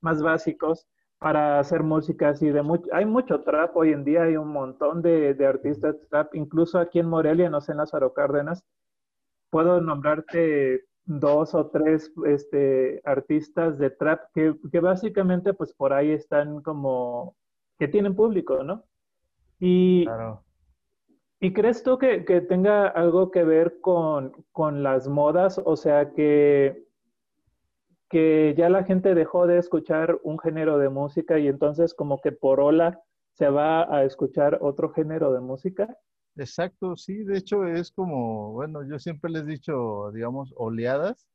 más 0.00 0.22
básicos 0.22 0.86
para 1.18 1.58
hacer 1.58 1.82
música 1.82 2.30
así 2.30 2.48
de 2.48 2.62
mucho, 2.62 2.88
hay 2.92 3.04
mucho 3.04 3.42
trap 3.42 3.76
hoy 3.76 3.92
en 3.92 4.04
día, 4.04 4.22
hay 4.22 4.36
un 4.36 4.48
montón 4.48 5.02
de, 5.02 5.34
de 5.34 5.46
artistas 5.46 5.96
trap, 6.08 6.34
incluso 6.34 6.78
aquí 6.78 6.98
en 6.98 7.08
Morelia, 7.08 7.50
no 7.50 7.60
sé, 7.60 7.72
en 7.72 7.78
Lázaro 7.78 8.14
Cárdenas, 8.14 8.64
puedo 9.50 9.80
nombrarte 9.82 10.84
dos 11.04 11.54
o 11.54 11.66
tres 11.66 12.10
este, 12.26 13.02
artistas 13.04 13.78
de 13.78 13.90
trap 13.90 14.30
que, 14.32 14.54
que, 14.70 14.80
básicamente 14.80 15.52
pues 15.52 15.74
por 15.74 15.92
ahí 15.92 16.10
están 16.10 16.62
como 16.62 17.36
que 17.78 17.88
tienen 17.88 18.14
público, 18.14 18.62
¿no? 18.62 18.84
Y, 19.58 20.06
¿y 21.40 21.52
crees 21.52 21.82
tú 21.82 21.98
que, 21.98 22.20
tenga 22.48 22.86
algo 22.88 23.30
que 23.30 23.44
ver 23.44 23.80
con, 23.80 24.32
con, 24.52 24.82
las 24.82 25.08
modas? 25.08 25.60
O 25.64 25.76
sea, 25.76 26.12
que, 26.12 26.86
que 28.08 28.54
ya 28.56 28.68
la 28.68 28.84
gente 28.84 29.14
dejó 29.14 29.46
de 29.46 29.58
escuchar 29.58 30.20
un 30.22 30.38
género 30.38 30.78
de 30.78 30.90
música 30.90 31.38
y 31.38 31.48
entonces 31.48 31.94
como 31.94 32.20
que 32.20 32.32
por 32.32 32.60
ola 32.60 33.02
se 33.32 33.48
va 33.48 33.94
a 33.94 34.04
escuchar 34.04 34.58
otro 34.60 34.92
género 34.92 35.32
de 35.32 35.40
música. 35.40 35.96
Exacto, 36.36 36.96
sí, 36.96 37.24
de 37.24 37.38
hecho 37.38 37.66
es 37.66 37.90
como, 37.90 38.52
bueno, 38.52 38.86
yo 38.86 38.98
siempre 38.98 39.30
les 39.30 39.42
he 39.42 39.46
dicho, 39.46 40.10
digamos, 40.12 40.52
oleadas. 40.56 41.26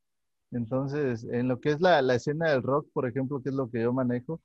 Entonces, 0.52 1.26
en 1.26 1.48
lo 1.48 1.60
que 1.60 1.70
es 1.72 1.82
la, 1.82 2.00
escena 2.14 2.52
del 2.52 2.64
rock, 2.64 2.88
por 2.94 3.08
ejemplo, 3.08 3.42
que 3.42 3.50
es 3.50 3.56
lo 3.56 3.70
que 3.70 3.82
yo 3.82 3.92
manejo, 3.92 4.40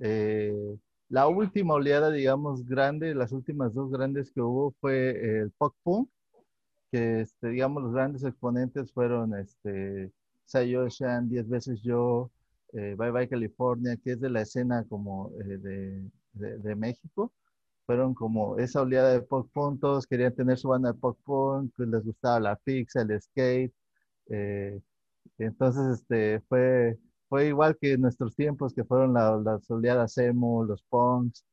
eh, 0.00 0.76
la 1.08 1.28
última 1.28 1.74
oleada, 1.74 2.10
digamos, 2.10 2.66
grande, 2.66 3.14
las 3.14 3.32
últimas 3.32 3.74
dos 3.74 3.90
grandes 3.90 4.30
que 4.32 4.40
hubo 4.40 4.72
fue 4.80 5.40
el 5.40 5.50
pop 5.52 5.74
punk, 5.82 6.08
que, 6.90 7.20
este, 7.22 7.48
digamos, 7.48 7.82
los 7.82 7.92
grandes 7.92 8.24
exponentes 8.24 8.92
fueron, 8.92 9.34
este, 9.38 10.12
Sayoshan, 10.46 11.28
Diez 11.28 11.48
veces 11.48 11.82
yo, 11.82 12.30
eh, 12.72 12.94
Bye 12.98 13.10
Bye 13.10 13.28
California, 13.28 13.96
que 13.96 14.12
es 14.12 14.20
de 14.20 14.30
la 14.30 14.42
escena 14.42 14.84
como 14.88 15.30
eh, 15.40 15.58
de, 15.58 16.58
de 16.58 16.74
México. 16.76 17.32
Fueron 17.86 18.14
como 18.14 18.58
esa 18.58 18.82
oleada 18.82 19.12
de 19.12 19.22
pop 19.22 19.48
punk, 19.52 19.80
todos 19.80 20.06
querían 20.06 20.34
tener 20.34 20.58
su 20.58 20.68
banda 20.68 20.92
de 20.92 20.98
pop 20.98 21.18
punk, 21.24 21.72
pues, 21.76 21.88
les 21.88 22.04
gustaba 22.04 22.40
la 22.40 22.56
pizza, 22.56 23.02
el 23.02 23.20
skate, 23.20 23.72
eh, 24.28 24.80
entonces 25.38 26.00
este, 26.00 26.40
fue, 26.48 26.98
fue 27.28 27.48
igual 27.48 27.76
que 27.80 27.98
nuestros 27.98 28.34
tiempos, 28.36 28.74
que 28.74 28.84
fueron 28.84 29.14
las 29.14 29.70
oleadas 29.70 30.16
emo, 30.18 30.64
los 30.64 30.82
punks, 30.84 31.44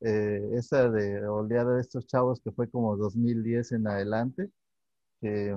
eh, 0.00 0.50
esa 0.54 0.90
de 0.90 1.26
oleada 1.26 1.74
de 1.74 1.80
estos 1.82 2.06
chavos 2.06 2.40
que 2.40 2.52
fue 2.52 2.68
como 2.70 2.96
2010 2.96 3.72
en 3.72 3.86
adelante, 3.88 4.50
que 5.20 5.56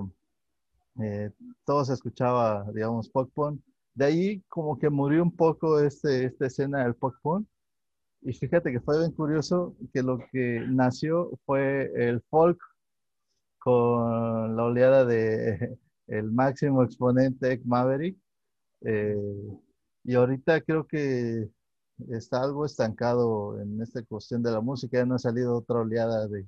eh, 1.01 1.31
todo 1.65 1.85
se 1.85 1.93
escuchaba, 1.93 2.65
digamos, 2.73 3.09
pop 3.09 3.29
punk. 3.33 3.61
De 3.95 4.05
ahí 4.05 4.41
como 4.49 4.77
que 4.77 4.89
murió 4.89 5.23
un 5.23 5.35
poco 5.35 5.79
este, 5.79 6.25
esta 6.25 6.47
escena 6.47 6.83
del 6.83 6.95
pop 6.95 7.15
punk, 7.21 7.47
y 8.21 8.33
fíjate 8.33 8.71
que 8.71 8.79
fue 8.79 8.99
bien 8.99 9.11
curioso 9.11 9.75
que 9.93 10.01
lo 10.01 10.19
que 10.31 10.65
nació 10.69 11.31
fue 11.45 11.91
el 11.95 12.21
folk 12.29 12.57
con 13.59 14.55
la 14.55 14.63
oleada 14.65 15.05
de 15.05 15.77
el 16.07 16.31
máximo 16.31 16.83
exponente 16.83 17.61
Maverick. 17.65 18.17
Eh, 18.83 19.15
y 20.03 20.15
ahorita 20.15 20.61
creo 20.61 20.85
que 20.85 21.49
está 22.09 22.41
algo 22.41 22.65
estancado 22.65 23.59
en 23.61 23.81
esta 23.81 24.03
cuestión 24.03 24.43
de 24.43 24.51
la 24.51 24.61
música. 24.61 24.97
Ya 24.97 25.05
no 25.05 25.15
ha 25.15 25.19
salido 25.19 25.57
otra 25.57 25.79
oleada 25.79 26.27
de, 26.27 26.47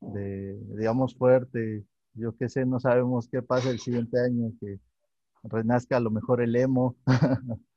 de 0.00 0.58
digamos, 0.76 1.14
fuerte. 1.16 1.84
Yo 2.14 2.36
qué 2.36 2.48
sé, 2.48 2.66
no 2.66 2.80
sabemos 2.80 3.28
qué 3.28 3.42
pasa 3.42 3.70
el 3.70 3.78
siguiente 3.78 4.20
año, 4.20 4.52
que 4.60 4.80
renazca 5.44 5.98
a 5.98 6.00
lo 6.00 6.10
mejor 6.10 6.40
el 6.40 6.56
emo. 6.56 6.96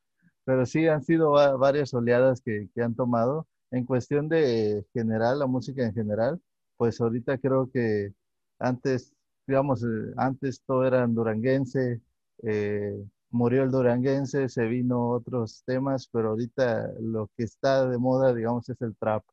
pero 0.44 0.66
sí 0.66 0.88
han 0.88 1.04
sido 1.04 1.32
varias 1.58 1.94
oleadas 1.94 2.42
que, 2.42 2.70
que, 2.74 2.82
han 2.82 2.96
tomado. 2.96 3.48
En 3.72 3.86
cuestión 3.86 4.28
de 4.28 4.86
general, 4.94 5.40
la 5.40 5.48
música 5.48 5.86
en 5.86 5.94
general, 5.94 6.42
pues 6.78 7.00
ahorita 7.00 7.38
creo 7.38 7.70
que 7.72 8.14
antes, 8.60 9.14
digamos, 9.48 9.84
eh, 9.84 10.14
antes 10.18 10.62
todo 10.66 10.86
era 10.86 11.06
duranguense, 11.08 12.02
eh, 12.44 13.02
murió 13.32 13.64
el 13.64 13.72
duranguense, 13.72 14.50
se 14.50 14.66
vino 14.66 15.10
otros 15.10 15.64
temas, 15.66 16.08
pero 16.12 16.30
ahorita 16.30 16.92
lo 17.00 17.30
que 17.36 17.44
está 17.44 17.88
de 17.88 17.98
moda, 17.98 18.34
digamos, 18.34 18.70
es 18.70 18.82
el 18.82 18.96
trap 18.98 19.24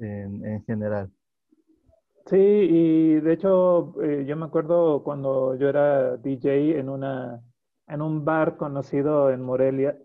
en, 0.00 0.44
en 0.44 0.64
general. 0.64 1.10
Sí, 2.26 2.36
y 2.36 3.20
de 3.20 3.32
hecho 3.34 3.94
eh, 4.02 4.24
yo 4.26 4.36
me 4.36 4.46
acuerdo 4.46 5.02
cuando 5.02 5.56
yo 5.56 5.68
era 5.68 6.16
DJ 6.16 6.78
en, 6.78 6.88
una, 6.88 7.42
en 7.86 8.00
un 8.00 8.24
bar 8.24 8.56
conocido 8.56 9.30
en 9.30 9.42
Morelia, 9.42 9.98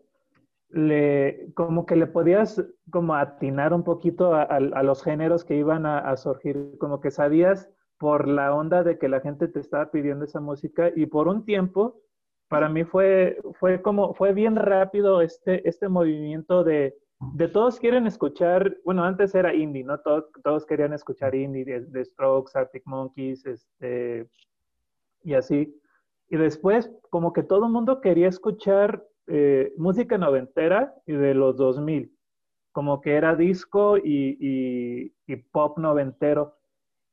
le, 0.70 1.52
como 1.56 1.86
que 1.86 1.96
le 1.96 2.08
podías 2.08 2.64
como 2.92 3.16
atinar 3.16 3.74
un 3.74 3.84
poquito 3.84 4.36
a, 4.36 4.44
a, 4.44 4.84
los 4.84 5.02
géneros 5.02 5.46
que 5.46 5.56
iban 5.56 5.86
a, 5.86 6.00
a, 6.00 6.18
surgir, 6.18 6.78
como 6.78 7.00
que 7.00 7.10
sabías 7.10 7.70
por 7.98 8.28
la 8.28 8.54
onda 8.54 8.84
de 8.84 9.00
que 9.00 9.10
la 9.10 9.22
gente 9.22 9.48
te 9.48 9.60
estaba 9.62 9.90
pidiendo 9.90 10.26
esa 10.26 10.42
música 10.42 10.92
y 10.96 11.06
por 11.06 11.28
un 11.28 11.46
tiempo 11.46 12.02
para 12.50 12.68
mí 12.68 12.84
fue, 12.84 13.40
fue 13.60 13.82
como, 13.82 14.14
fue 14.16 14.34
bien 14.34 14.56
rápido 14.56 15.22
este, 15.22 15.68
este 15.70 15.88
movimiento 15.88 16.64
de, 16.64 16.98
de 17.20 17.48
todos 17.48 17.80
quieren 17.80 18.08
escuchar, 18.08 18.78
bueno, 18.84 19.04
antes 19.04 19.36
era 19.36 19.54
indie, 19.54 19.84
¿no? 19.84 20.00
Todos, 20.00 20.26
todos 20.44 20.66
querían 20.66 20.94
escuchar 20.94 21.36
indie, 21.36 21.82
de, 21.82 22.06
Strokes, 22.06 22.58
Arctic 22.58 22.84
Monkeys, 22.86 23.46
este, 23.46 24.28
y 25.24 25.34
así. 25.36 25.80
Y 26.30 26.38
después, 26.38 26.92
como 27.10 27.34
que 27.34 27.44
todo 27.44 27.66
el 27.66 27.72
mundo 27.72 28.02
quería 28.02 28.28
escuchar 28.28 29.06
eh, 29.28 29.72
música 29.78 30.18
noventera 30.18 30.94
y 31.06 31.14
de 31.14 31.36
los 31.36 31.58
2000, 31.58 32.12
como 32.72 33.00
que 33.02 33.16
era 33.16 33.36
disco 33.36 33.98
y, 33.98 34.38
y, 34.40 35.14
y 35.28 35.36
pop 35.36 35.78
noventero. 35.78 36.56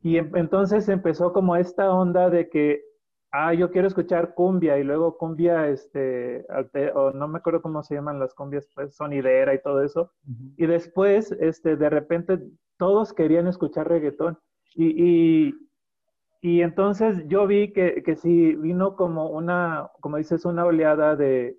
Y 0.03 0.19
entonces 0.19 0.89
empezó 0.89 1.33
como 1.33 1.57
esta 1.57 1.91
onda 1.93 2.31
de 2.31 2.49
que 2.49 2.85
ah, 3.33 3.55
yo 3.55 3.71
quiero 3.71 3.89
escuchar 3.89 4.35
cumbia 4.35 4.79
y 4.79 4.85
luego 4.85 5.17
cumbia, 5.17 5.69
este, 5.69 6.45
o 6.95 7.11
no 7.13 7.29
me 7.29 7.39
acuerdo 7.39 7.63
cómo 7.63 7.83
se 7.83 7.95
llaman 7.95 8.19
las 8.19 8.35
cumbias, 8.35 8.69
pues 8.75 8.95
sonidera 8.95 9.55
y 9.55 9.63
todo 9.63 9.83
eso. 9.83 10.13
Y 10.57 10.67
después, 10.67 11.33
este, 11.33 11.77
de 11.77 11.91
repente, 11.91 12.41
todos 12.79 13.13
querían 13.13 13.47
escuchar 13.47 13.89
reggaetón. 13.89 14.39
Y, 14.75 15.49
y, 15.51 15.55
y 16.43 16.63
entonces 16.63 17.27
yo 17.29 17.47
vi 17.47 17.73
que, 17.73 18.03
que, 18.05 18.17
sí 18.17 18.55
vino 18.55 18.97
como 18.97 19.31
una, 19.31 19.91
como 20.01 20.19
dices, 20.19 20.45
una 20.45 20.65
oleada 20.65 21.17
de, 21.17 21.59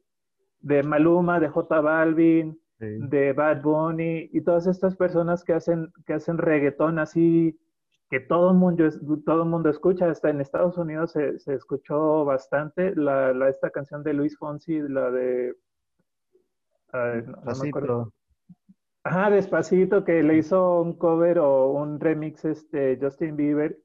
de 0.60 0.84
Maluma, 0.84 1.40
de 1.40 1.50
J 1.50 1.82
Balvin, 1.82 2.60
de 2.80 3.34
Bad 3.34 3.64
Bunny 3.64 4.30
y 4.32 4.42
todas 4.42 4.68
estas 4.68 4.96
personas 4.96 5.44
que 5.44 5.54
hacen, 5.54 5.92
que 6.06 6.14
hacen 6.14 6.38
reggaetón 6.38 7.00
así 7.00 7.58
que 8.10 8.20
todo 8.22 8.52
el 8.52 8.58
mundo, 8.58 8.88
todo 9.26 9.44
el 9.44 9.50
mundo 9.50 9.70
escucha, 9.70 10.10
hasta 10.10 10.30
en 10.30 10.40
Estados 10.40 10.78
Unidos 10.78 11.12
se, 11.12 11.40
se 11.40 11.54
escuchó 11.54 12.24
bastante 12.24 12.96
la, 12.96 13.34
la, 13.34 13.50
esta 13.50 13.70
canción 13.70 14.04
de 14.04 14.14
Luis 14.14 14.38
Fonsi, 14.38 14.80
la 14.80 15.12
de... 15.12 15.56
Despacito. 16.94 18.14
Ajá, 19.04 19.30
Despacito, 19.30 20.04
que 20.06 20.24
le 20.24 20.38
hizo 20.38 20.82
un 20.82 20.98
cover 20.98 21.40
o 21.40 21.72
un 21.72 22.00
remix 22.00 22.46
este 22.46 22.98
Justin 23.02 23.36
Bieber, 23.36 23.78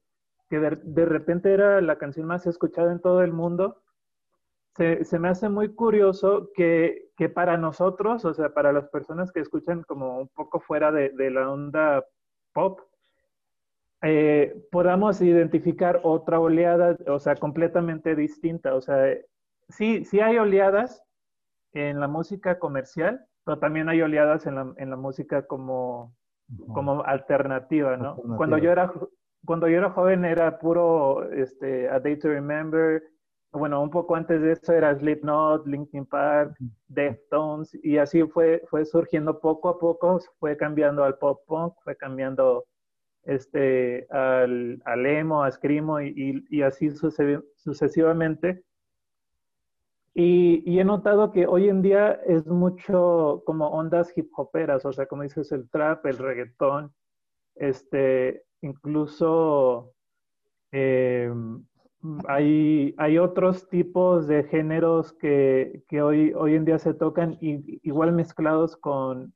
que 0.49 0.59
de, 0.59 0.77
de 0.83 1.05
repente 1.05 1.53
era 1.53 1.81
la 1.81 1.97
canción 1.97 2.25
más 2.25 2.45
escuchada 2.45 2.91
en 2.91 3.01
todo 3.01 3.21
el 3.23 3.33
mundo. 3.33 3.81
Se, 4.75 5.03
se 5.03 5.19
me 5.19 5.29
hace 5.29 5.49
muy 5.49 5.75
curioso 5.75 6.49
que, 6.55 7.09
que, 7.17 7.29
para 7.29 7.57
nosotros, 7.57 8.25
o 8.25 8.33
sea, 8.33 8.53
para 8.53 8.73
las 8.73 8.87
personas 8.89 9.31
que 9.31 9.41
escuchan 9.41 9.83
como 9.83 10.17
un 10.17 10.29
poco 10.29 10.59
fuera 10.61 10.91
de, 10.91 11.09
de 11.09 11.29
la 11.29 11.51
onda 11.51 12.03
pop, 12.53 12.79
eh, 14.03 14.55
podamos 14.71 15.21
identificar 15.21 16.01
otra 16.03 16.39
oleada, 16.39 16.97
o 17.07 17.19
sea, 17.19 17.35
completamente 17.35 18.15
distinta. 18.15 18.75
O 18.75 18.81
sea, 18.81 19.17
sí, 19.69 20.05
sí 20.05 20.19
hay 20.19 20.37
oleadas 20.37 21.01
en 21.71 21.99
la 21.99 22.07
música 22.07 22.59
comercial, 22.59 23.25
pero 23.45 23.59
también 23.59 23.89
hay 23.89 24.01
oleadas 24.01 24.45
en 24.45 24.55
la, 24.55 24.73
en 24.77 24.89
la 24.89 24.97
música 24.97 25.47
como, 25.47 26.13
como 26.73 27.03
alternativa, 27.03 27.97
¿no? 27.97 28.09
Alternativa. 28.09 28.37
Cuando 28.37 28.57
yo 28.57 28.71
era 28.71 28.93
cuando 29.45 29.67
yo 29.67 29.77
era 29.77 29.89
joven 29.89 30.23
era 30.23 30.57
puro 30.57 31.29
este, 31.31 31.89
A 31.89 31.99
Day 31.99 32.17
to 32.17 32.29
Remember, 32.29 33.03
bueno, 33.51 33.81
un 33.83 33.89
poco 33.89 34.15
antes 34.15 34.41
de 34.41 34.53
eso 34.53 34.73
era 34.73 34.95
Slipknot, 34.95 35.67
Linkin 35.67 36.05
Park, 36.05 36.55
Deftones, 36.87 37.77
y 37.83 37.97
así 37.97 38.23
fue, 38.23 38.63
fue 38.69 38.83
surgiendo 38.85 39.39
poco 39.39 39.69
a 39.69 39.77
poco, 39.77 40.19
fue 40.39 40.57
cambiando 40.57 41.03
al 41.03 41.17
pop 41.17 41.41
punk, 41.45 41.75
fue 41.83 41.95
cambiando 41.95 42.65
este, 43.23 44.07
al, 44.09 44.81
al 44.85 45.05
emo, 45.05 45.43
a 45.43 45.51
Screamo 45.51 46.01
y, 46.01 46.45
y, 46.49 46.61
así 46.61 46.91
sucesivamente. 46.91 48.63
Y, 50.13 50.63
y, 50.69 50.79
he 50.79 50.83
notado 50.83 51.31
que 51.31 51.47
hoy 51.47 51.69
en 51.69 51.81
día 51.81 52.19
es 52.27 52.45
mucho 52.45 53.41
como 53.45 53.69
ondas 53.69 54.15
hip 54.15 54.29
hoperas, 54.37 54.85
o 54.85 54.93
sea, 54.93 55.07
como 55.07 55.23
dices, 55.23 55.51
el 55.51 55.69
trap, 55.69 56.05
el 56.05 56.17
reggaetón, 56.17 56.93
este, 57.55 58.43
incluso 58.61 59.93
eh, 60.71 61.33
hay, 62.27 62.93
hay 62.97 63.17
otros 63.17 63.69
tipos 63.69 64.27
de 64.27 64.43
géneros 64.43 65.13
que, 65.13 65.83
que, 65.87 66.01
hoy, 66.01 66.33
hoy 66.33 66.55
en 66.55 66.65
día 66.65 66.77
se 66.77 66.93
tocan 66.93 67.37
igual 67.39 68.11
mezclados 68.11 68.75
con, 68.75 69.33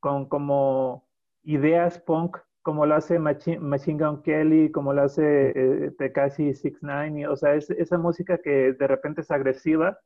con 0.00 0.26
como 0.26 1.06
ideas 1.42 1.98
punk 1.98 2.38
como 2.64 2.86
lo 2.86 2.94
hace 2.94 3.18
Machine, 3.18 3.58
Gun 3.58 4.22
Kelly, 4.22 4.72
como 4.72 4.94
lo 4.94 5.02
hace 5.02 5.52
eh, 5.54 5.90
Tekashi 5.98 6.54
69, 6.54 7.28
o 7.28 7.36
sea, 7.36 7.54
es, 7.54 7.68
esa 7.68 7.98
música 7.98 8.38
que 8.38 8.72
de 8.72 8.86
repente 8.86 9.20
es 9.20 9.30
agresiva, 9.30 9.98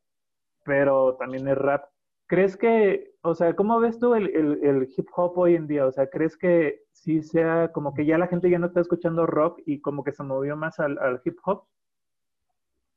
pero 0.65 1.15
también 1.15 1.47
es 1.47 1.57
rap. 1.57 1.85
¿Crees 2.27 2.57
que, 2.57 3.13
o 3.21 3.33
sea, 3.33 3.55
cómo 3.55 3.79
ves 3.79 3.97
tú 3.97 4.13
el, 4.13 4.27
el, 4.35 4.59
el, 4.61 4.93
hip 4.95 5.07
hop 5.15 5.37
hoy 5.37 5.55
en 5.55 5.67
día? 5.67 5.85
O 5.85 5.91
sea, 5.93 6.09
¿crees 6.09 6.35
que 6.35 6.81
sí 6.91 7.23
sea 7.23 7.71
como 7.71 7.93
que 7.93 8.05
ya 8.05 8.17
la 8.17 8.27
gente 8.27 8.49
ya 8.49 8.59
no 8.59 8.67
está 8.67 8.81
escuchando 8.81 9.25
rock 9.25 9.61
y 9.65 9.79
como 9.79 10.03
que 10.03 10.11
se 10.11 10.23
movió 10.23 10.57
más 10.57 10.81
al, 10.81 10.99
al 10.99 11.21
hip 11.23 11.37
hop? 11.45 11.63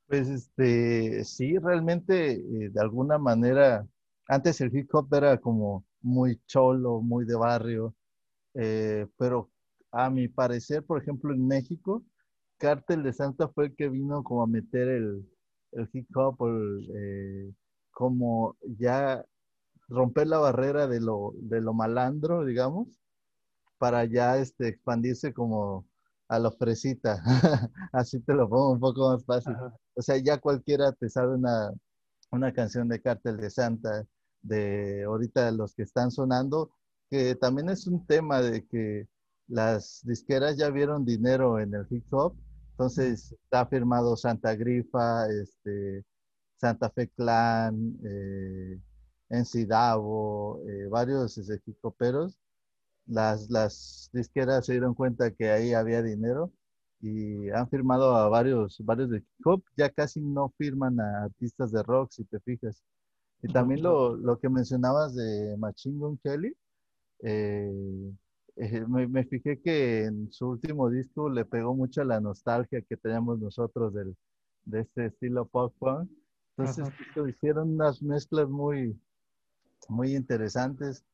Pues 0.09 0.29
este, 0.29 1.23
sí, 1.23 1.57
realmente 1.59 2.33
eh, 2.33 2.71
de 2.73 2.81
alguna 2.81 3.17
manera, 3.17 3.87
antes 4.27 4.61
el 4.61 4.77
hip 4.77 4.93
hop 4.93 5.07
era 5.15 5.39
como 5.39 5.85
muy 6.01 6.41
cholo, 6.47 7.01
muy 7.01 7.25
de 7.25 7.37
barrio, 7.37 7.95
eh, 8.55 9.07
pero 9.17 9.52
a 9.93 10.11
mi 10.11 10.29
parecer, 10.29 10.85
por 10.85 11.01
ejemplo, 11.01 11.33
en 11.35 11.47
México, 11.47 12.03
Cártel 12.59 13.03
de 13.03 13.13
Santa 13.13 13.49
fue 13.49 13.67
el 13.67 13.77
que 13.77 13.89
vino 13.89 14.23
como 14.25 14.43
a 14.43 14.47
meter 14.47 14.89
el, 14.89 15.29
el 15.73 15.89
hip 15.93 16.17
hop, 16.17 16.37
el, 16.47 16.91
eh, 16.95 17.53
como 17.91 18.57
ya 18.79 19.25
romper 19.89 20.29
la 20.29 20.39
barrera 20.39 20.87
de 20.87 21.01
lo, 21.01 21.35
de 21.37 21.61
lo 21.61 21.75
malandro, 21.75 22.45
digamos, 22.45 22.89
para 23.79 24.05
ya 24.05 24.39
este, 24.39 24.69
expandirse 24.69 25.35
como 25.35 25.87
a 26.29 26.39
lo 26.39 26.51
fresita. 26.53 27.23
Así 27.93 28.21
te 28.21 28.33
lo 28.33 28.49
pongo 28.49 28.73
un 28.73 28.81
poco 28.81 29.11
más 29.11 29.25
fácil. 29.25 29.55
Ajá. 29.55 29.77
O 29.95 30.03
sea, 30.03 30.17
ya 30.17 30.39
cualquiera 30.39 30.93
te 30.93 31.11
sabe 31.11 31.35
una, 31.35 31.71
una 32.31 32.53
canción 32.53 32.89
de 32.89 33.03
Cártel 33.03 33.37
de 33.37 33.51
Santa, 33.51 34.07
de 34.41 35.05
ahorita 35.05 35.51
los 35.53 35.75
que 35.75 35.83
están 35.83 36.11
sonando, 36.11 36.71
que 37.11 37.35
también 37.35 37.69
es 37.69 37.87
un 37.87 38.07
tema 38.07 38.41
de 38.41 38.67
que 38.67 39.07
las 39.49 40.01
disqueras 40.05 40.57
ya 40.57 40.71
vieron 40.71 41.05
dinero 41.05 41.59
en 41.59 41.75
el 41.75 41.87
hip 41.91 42.05
hop, 42.13 42.35
entonces 42.73 43.33
está 43.45 43.67
firmado 43.67 44.17
Santa 44.17 44.55
Grifa, 44.55 45.29
este, 45.29 46.05
Santa 46.57 46.91
Fe 46.91 47.09
Clan, 47.09 47.99
eh, 48.05 48.79
Encidavo, 49.31 50.61
eh, 50.69 50.87
varios 50.89 51.39
este, 51.39 51.61
hip 51.67 51.79
hoperos. 51.83 52.39
Las, 53.07 53.51
las 53.51 54.11
disqueras 54.13 54.67
se 54.67 54.73
dieron 54.73 54.95
cuenta 54.95 55.33
que 55.33 55.51
ahí 55.51 55.75
había 55.75 56.03
dinero 56.03 56.53
y 57.01 57.51
han 57.51 57.69
firmado 57.69 58.17
a 58.17 58.29
varios, 58.29 58.79
varios 58.85 59.11
de 59.11 59.19
hip 59.19 59.47
hop, 59.47 59.63
ya 59.77 59.91
casi 59.91 60.21
no 60.21 60.55
firman 60.57 61.01
a 61.01 61.25
artistas 61.25 61.73
de 61.73 61.83
rock, 61.83 62.11
si 62.13 62.25
te 62.25 62.41
fijas. 62.41 62.83
Y 63.43 63.53
también 63.53 63.83
lo, 63.83 64.17
lo 64.17 64.39
que 64.39 64.49
mencionabas 64.49 65.15
de 65.15 65.57
Machine 65.59 65.99
Gun 65.99 66.19
Kelly, 66.19 66.57
eh, 67.25 68.13
eh, 68.57 68.85
me, 68.87 69.07
me, 69.07 69.25
fijé 69.25 69.61
que 69.61 70.05
en 70.05 70.31
su 70.33 70.49
último 70.49 70.91
disco 70.91 71.31
le 71.31 71.45
pegó 71.45 71.75
mucho 71.75 72.05
la 72.05 72.21
nostalgia 72.21 72.83
que 72.83 72.97
teníamos 72.97 73.39
nosotros 73.39 73.95
del, 73.95 74.17
de 74.65 74.81
este 74.81 75.07
estilo 75.07 75.47
pop 75.47 75.75
punk. 75.79 76.11
Entonces 76.57 76.93
pues, 77.15 77.35
hicieron 77.35 77.75
unas 77.75 78.03
mezclas 78.03 78.49
muy, 78.49 78.99
muy 79.89 80.15
interesantes, 80.15 81.05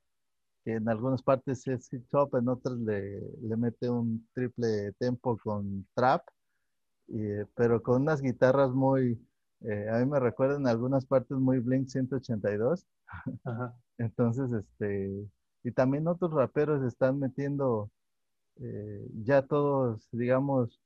que 0.64 0.74
en 0.74 0.88
algunas 0.88 1.22
partes 1.22 1.66
es 1.68 1.92
hip 1.92 2.05
hop, 2.12 2.37
en 2.37 2.48
otras 2.48 2.77
le, 2.79 3.20
le 3.40 3.57
mete 3.57 3.88
un 3.88 4.27
triple 4.35 4.92
tempo 4.98 5.38
con 5.38 5.87
trap, 5.94 6.22
y, 7.07 7.22
pero 7.55 7.83
con 7.83 8.03
unas 8.03 8.20
guitarras 8.20 8.72
muy, 8.72 9.18
eh, 9.61 9.88
a 9.90 9.98
mí 9.98 10.07
me 10.07 10.20
recuerdan 10.20 10.66
algunas 10.66 11.07
partes 11.07 11.38
muy 11.38 11.61
Blink 11.61 11.88
182. 11.88 12.85
Ajá. 13.44 13.74
Entonces, 13.98 14.53
este, 14.53 15.29
y 15.68 15.72
también 15.72 16.09
otros 16.09 16.33
raperos 16.33 16.83
están 16.83 17.18
metiendo 17.18 17.90
eh, 18.57 19.07
ya 19.22 19.42
todos, 19.42 20.09
digamos, 20.12 20.81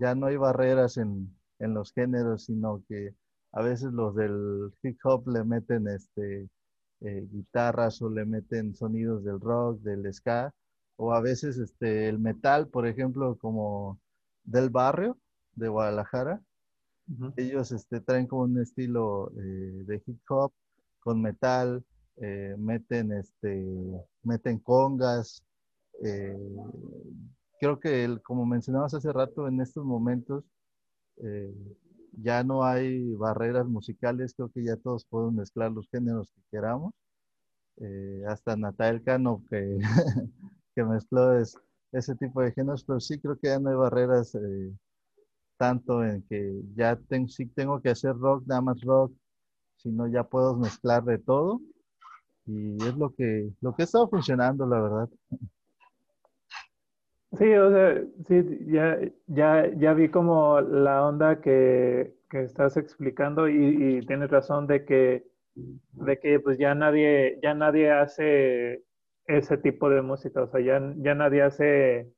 ya 0.00 0.14
no 0.14 0.26
hay 0.26 0.36
barreras 0.36 0.98
en, 0.98 1.36
en, 1.58 1.74
los 1.74 1.92
géneros, 1.92 2.44
sino 2.44 2.80
que 2.88 3.12
a 3.50 3.60
veces 3.62 3.92
los 3.92 4.14
del 4.14 4.72
hip 4.82 4.98
hop 5.02 5.26
le 5.26 5.42
meten 5.42 5.88
este, 5.88 6.48
eh, 7.00 7.28
guitarras 7.32 8.00
o 8.02 8.08
le 8.08 8.24
meten 8.24 8.72
sonidos 8.76 9.24
del 9.24 9.40
rock, 9.40 9.80
del 9.80 10.14
ska, 10.14 10.54
o 10.94 11.12
a 11.12 11.20
veces 11.20 11.58
este, 11.58 12.08
el 12.08 12.20
metal, 12.20 12.68
por 12.68 12.86
ejemplo, 12.86 13.36
como 13.36 13.98
del 14.44 14.70
barrio 14.70 15.18
de 15.56 15.68
Guadalajara. 15.68 16.40
Ellos 17.36 17.72
este, 17.72 18.00
traen 18.00 18.28
como 18.28 18.42
un 18.42 18.60
estilo 18.60 19.32
eh, 19.32 19.82
de 19.86 20.00
hip 20.06 20.20
hop 20.28 20.52
con 21.00 21.20
metal, 21.20 21.84
meten, 22.58 23.12
este, 23.12 23.66
meten 24.22 24.58
congas. 24.58 25.42
creo 27.60 27.78
que, 27.80 28.04
el, 28.04 28.22
como 28.22 28.46
mencionabas 28.46 28.94
hace 28.94 29.12
rato, 29.12 29.48
en 29.48 29.60
estos 29.60 29.84
momentos 29.84 30.44
ya 32.12 32.42
no 32.44 32.64
hay 32.64 33.14
barreras 33.14 33.66
musicales, 33.66 34.34
creo 34.34 34.50
que 34.50 34.64
ya 34.64 34.76
todos 34.76 35.04
podemos 35.04 35.34
mezclar 35.34 35.72
los 35.72 35.88
géneros 35.90 36.28
que 36.34 36.42
queramos. 36.50 36.92
Eh, 37.76 38.24
hasta 38.28 38.56
Natael 38.56 39.02
Cano 39.02 39.42
que, 39.48 39.78
que 40.74 40.84
mezcló 40.84 41.38
ese 41.38 42.14
tipo 42.16 42.42
de 42.42 42.52
géneros, 42.52 42.84
pero 42.84 43.00
sí 43.00 43.18
creo 43.18 43.38
que 43.38 43.48
ya 43.48 43.58
no 43.58 43.70
hay 43.70 43.76
barreras 43.76 44.34
eh, 44.34 44.72
tanto 45.56 46.04
en 46.04 46.22
que 46.22 46.60
ya 46.74 46.98
sí 47.28 47.46
tengo 47.46 47.80
que 47.80 47.90
hacer 47.90 48.16
rock, 48.16 48.44
nada 48.46 48.60
más 48.60 48.80
rock, 48.82 49.12
sino 49.76 50.06
ya 50.08 50.24
puedo 50.24 50.56
mezclar 50.56 51.04
de 51.04 51.18
todo 51.18 51.60
y 52.50 52.76
es 52.84 52.96
lo 52.96 53.10
que, 53.10 53.50
lo 53.60 53.74
que 53.74 53.82
ha 53.82 53.84
estado 53.84 54.08
funcionando, 54.08 54.66
la 54.66 54.80
verdad. 54.80 55.08
Sí, 57.38 57.54
o 57.54 57.70
sea, 57.70 58.02
sí, 58.26 58.58
ya, 58.66 58.98
ya, 59.28 59.70
ya 59.76 59.94
vi 59.94 60.08
como 60.08 60.60
la 60.60 61.06
onda 61.06 61.40
que, 61.40 62.12
que 62.28 62.42
estás 62.42 62.76
explicando 62.76 63.48
y, 63.48 64.00
tienes 64.06 64.30
razón 64.30 64.66
de 64.66 64.84
que, 64.84 65.24
de 65.54 66.18
que 66.18 66.40
pues 66.40 66.58
ya 66.58 66.74
nadie, 66.74 67.38
ya 67.40 67.54
nadie 67.54 67.92
hace 67.92 68.84
ese 69.26 69.58
tipo 69.58 69.88
de 69.88 70.02
música, 70.02 70.42
o 70.42 70.48
sea, 70.48 70.60
ya, 70.60 70.80
ya 70.96 71.14
nadie 71.14 71.42
hace, 71.42 72.12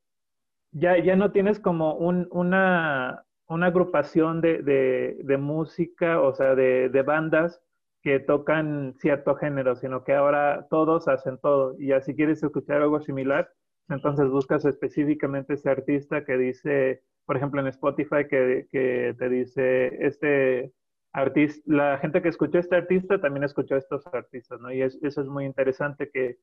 ya, 0.71 0.97
ya 0.97 1.15
no 1.15 1.31
tienes 1.31 1.61
como 1.61 1.95
un, 1.95 2.27
una, 2.31 3.27
una 3.49 3.67
agrupación 3.67 4.41
de, 4.41 4.63
de, 4.63 5.21
de 5.25 5.37
música, 5.37 6.23
o 6.23 6.33
sea, 6.35 6.55
de, 6.55 6.89
de 6.89 7.03
bandas 7.03 7.61
que 8.03 8.21
tocan 8.21 8.95
cierto 8.99 9.37
género, 9.37 9.77
sino 9.77 10.05
que 10.05 10.15
ahora 10.15 10.67
todos 10.71 11.09
hacen 11.09 11.39
todo. 11.39 11.77
Y 11.79 11.93
así 11.93 12.15
quieres 12.15 12.43
escuchar 12.43 12.83
algo 12.83 13.01
similar, 13.01 13.51
entonces 13.89 14.29
buscas 14.29 14.65
específicamente 14.65 15.55
ese 15.55 15.71
artista 15.71 16.25
que 16.25 16.37
dice, 16.37 17.03
por 17.25 17.37
ejemplo, 17.37 17.61
en 17.61 17.69
Spotify, 17.69 18.27
que, 18.29 18.67
que 18.71 19.15
te 19.19 19.29
dice, 19.29 20.05
este 20.07 20.73
artista, 21.13 21.63
la 21.67 21.99
gente 21.99 22.23
que 22.23 22.29
escuchó 22.29 22.59
este 22.59 22.77
artista 22.77 23.21
también 23.21 23.45
escuchó 23.45 23.75
a 23.75 23.79
estos 23.79 24.07
artistas, 24.09 24.61
¿no? 24.61 24.73
Y 24.73 24.83
eso 24.83 24.99
es 25.03 25.27
muy 25.27 25.45
interesante 25.45 26.11
que, 26.11 26.39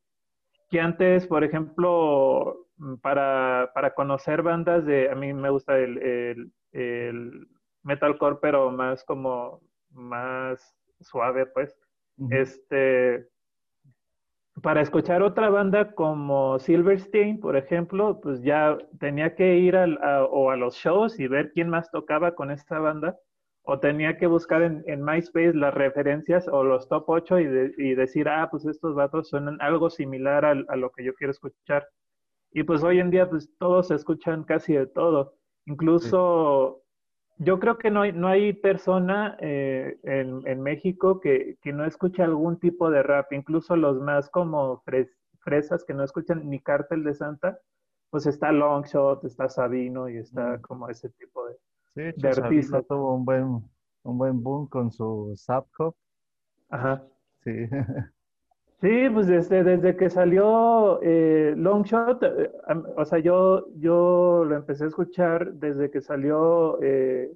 que 0.69 0.79
antes, 0.79 1.27
por 1.27 1.43
ejemplo, 1.43 2.67
para, 3.01 3.71
para, 3.73 3.93
conocer 3.95 4.43
bandas 4.43 4.85
de, 4.85 5.09
a 5.09 5.15
mí 5.15 5.33
me 5.33 5.49
gusta 5.49 5.77
el, 5.77 5.97
el, 5.97 6.51
el, 6.71 7.47
metalcore, 7.83 8.37
pero 8.41 8.71
más 8.71 9.03
como, 9.03 9.61
más 9.91 10.78
suave, 11.01 11.45
pues, 11.47 11.75
este 12.31 13.27
para 14.61 14.81
escuchar 14.81 15.21
otra 15.21 15.49
banda 15.49 15.93
como 15.93 16.59
Silverstein, 16.59 17.39
por 17.39 17.55
ejemplo, 17.55 18.19
pues 18.21 18.41
ya 18.41 18.77
tenía 18.99 19.35
que 19.35 19.57
ir 19.57 19.75
a, 19.75 20.25
o 20.25 20.51
a 20.51 20.57
los 20.57 20.75
shows 20.75 21.19
y 21.19 21.27
ver 21.27 21.51
quién 21.53 21.69
más 21.69 21.89
tocaba 21.91 22.35
con 22.35 22.51
esta 22.51 22.79
banda, 22.79 23.17
o 23.63 23.79
tenía 23.79 24.17
que 24.17 24.27
buscar 24.27 24.61
en, 24.63 25.03
MySpace 25.03 25.53
las 25.53 25.73
referencias 25.73 26.47
o 26.47 26.63
los 26.63 26.87
top 26.87 27.05
8 27.07 27.39
y, 27.39 27.73
y, 27.77 27.95
decir, 27.95 28.27
ah, 28.27 28.49
pues 28.49 28.65
estos 28.65 28.95
vatos 28.95 29.29
suenan 29.29 29.57
algo 29.61 29.89
similar 29.89 30.45
a, 30.45 30.51
a, 30.51 30.75
lo 30.75 30.91
que 30.91 31.03
yo 31.03 31.13
quiero 31.13 31.31
escuchar. 31.31 31.87
Y 32.51 32.63
pues 32.63 32.83
hoy 32.83 32.99
en 32.99 33.11
día, 33.11 33.29
pues 33.29 33.49
todos 33.59 33.91
escuchan 33.91 34.43
casi 34.43 34.73
de 34.73 34.87
todo. 34.87 35.35
Incluso 35.65 36.81
yo 37.39 37.59
creo 37.59 37.77
que 37.77 37.89
no 37.89 38.01
hay, 38.01 38.11
no 38.11 38.27
hay 38.27 38.53
persona 38.53 39.37
eh, 39.39 39.97
en, 40.03 40.45
en, 40.45 40.61
México 40.61 41.21
que, 41.21 41.57
que, 41.61 41.71
no 41.71 41.85
escuche 41.85 42.21
algún 42.21 42.59
tipo 42.59 42.91
de 42.91 43.01
rap, 43.01 43.31
incluso 43.31 43.77
los 43.77 43.99
más 44.01 44.29
como 44.29 44.83
fresas 45.39 45.85
que 45.85 45.93
no 45.93 46.03
escuchan 46.03 46.49
ni 46.49 46.59
Cártel 46.59 47.03
de 47.03 47.15
Santa, 47.15 47.57
pues 48.09 48.25
está 48.25 48.51
Longshot, 48.51 49.23
está 49.23 49.47
Sabino 49.47 50.09
y 50.09 50.17
está 50.17 50.57
mm. 50.57 50.61
como 50.61 50.89
ese 50.89 51.09
tipo 51.11 51.45
de, 51.47 51.55
sí, 52.13 52.21
de 52.21 52.29
artistas. 52.29 52.85
tuvo 52.87 53.15
un 53.15 53.23
buen, 53.23 53.63
un 54.03 54.17
buen 54.17 54.43
boom 54.43 54.67
con 54.67 54.91
su 54.91 55.33
Zap 55.37 55.67
Ajá. 56.69 57.03
Sí. 57.43 57.51
Sí, 58.81 59.09
pues 59.13 59.27
desde, 59.27 59.63
desde 59.63 59.97
que 59.97 60.09
salió 60.09 61.01
eh, 61.01 61.53
Longshot, 61.57 62.23
eh, 62.23 62.51
o 62.95 63.03
sea, 63.03 63.19
yo, 63.19 63.65
yo 63.75 64.45
lo 64.45 64.55
empecé 64.55 64.85
a 64.85 64.87
escuchar 64.87 65.51
desde 65.55 65.91
que 65.91 65.99
salió 65.99 66.81
eh, 66.81 67.29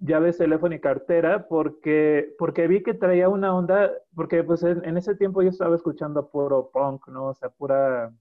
Llaves, 0.00 0.36
Teléfono 0.36 0.74
y 0.74 0.80
Cartera, 0.80 1.48
porque, 1.48 2.34
porque 2.38 2.66
vi 2.68 2.82
que 2.82 2.92
traía 2.92 3.30
una 3.30 3.54
onda, 3.56 3.90
porque 4.14 4.44
pues 4.44 4.62
en, 4.62 4.96
ese 4.98 5.14
tiempo 5.14 5.40
yo 5.42 5.48
estaba 5.48 5.74
escuchando 5.76 6.28
puro 6.30 6.70
punk, 6.70 7.08
¿no? 7.08 7.28
O 7.28 7.34
sea, 7.34 7.48
pura, 7.48 8.12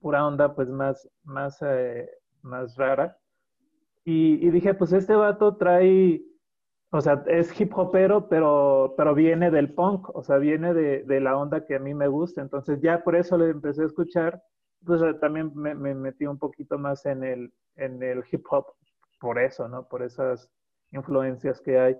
pura 0.00 0.26
onda 0.26 0.52
pues 0.52 0.68
más, 0.68 1.08
más, 1.22 1.62
eh, 1.62 2.10
más 2.42 2.76
rara. 2.76 3.18
Y, 4.04 4.44
y 4.46 4.50
dije, 4.50 4.74
pues 4.74 4.92
este 4.92 5.14
vato 5.14 5.56
trae 5.56 6.22
o 6.96 7.00
sea, 7.02 7.22
es 7.26 7.60
hip 7.60 7.76
hopero, 7.76 8.28
pero, 8.28 8.94
pero 8.96 9.14
viene 9.14 9.50
del 9.50 9.74
punk, 9.74 10.08
o 10.14 10.22
sea, 10.22 10.38
viene 10.38 10.72
de, 10.72 11.02
de, 11.04 11.20
la 11.20 11.36
onda 11.36 11.66
que 11.66 11.76
a 11.76 11.78
mí 11.78 11.92
me 11.94 12.08
gusta. 12.08 12.40
Entonces 12.40 12.80
ya 12.80 13.04
por 13.04 13.16
eso 13.16 13.36
le 13.36 13.50
empecé 13.50 13.82
a 13.82 13.86
escuchar, 13.86 14.42
pues 14.84 15.02
eh, 15.02 15.14
también 15.14 15.52
me, 15.54 15.74
me, 15.74 15.94
metí 15.94 16.26
un 16.26 16.38
poquito 16.38 16.78
más 16.78 17.04
en 17.04 17.22
el, 17.22 17.52
en 17.76 18.02
el 18.02 18.24
hip 18.30 18.44
hop, 18.50 18.66
por 19.20 19.38
eso, 19.38 19.68
¿no? 19.68 19.86
Por 19.88 20.02
esas 20.02 20.50
influencias 20.92 21.60
que 21.60 21.78
hay. 21.78 21.96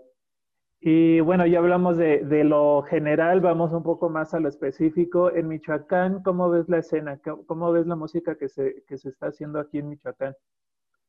Y 0.80 1.20
bueno, 1.20 1.46
ya 1.46 1.58
hablamos 1.58 1.98
de, 1.98 2.24
de, 2.24 2.44
lo 2.44 2.82
general, 2.82 3.40
vamos 3.40 3.72
un 3.72 3.82
poco 3.82 4.08
más 4.08 4.32
a 4.34 4.40
lo 4.40 4.48
específico. 4.48 5.30
En 5.34 5.48
Michoacán, 5.48 6.22
¿cómo 6.22 6.48
ves 6.48 6.68
la 6.68 6.78
escena? 6.78 7.20
¿Cómo 7.46 7.72
ves 7.72 7.86
la 7.86 7.96
música 7.96 8.36
que 8.36 8.48
se, 8.48 8.84
que 8.86 8.96
se 8.96 9.10
está 9.10 9.26
haciendo 9.28 9.58
aquí 9.58 9.78
en 9.78 9.88
Michoacán? 9.88 10.34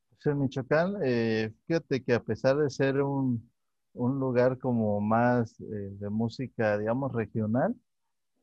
Pues 0.09 0.25
en 0.25 0.39
Michoacán, 0.39 0.95
eh, 1.03 1.53
fíjate 1.67 2.03
que 2.03 2.13
a 2.13 2.21
pesar 2.21 2.57
de 2.57 2.69
ser 2.69 3.01
un, 3.01 3.49
un 3.97 4.19
lugar 4.19 4.57
como 4.59 5.01
más 5.01 5.59
eh, 5.61 5.65
de 5.99 6.09
música, 6.09 6.77
digamos, 6.77 7.13
regional. 7.13 7.75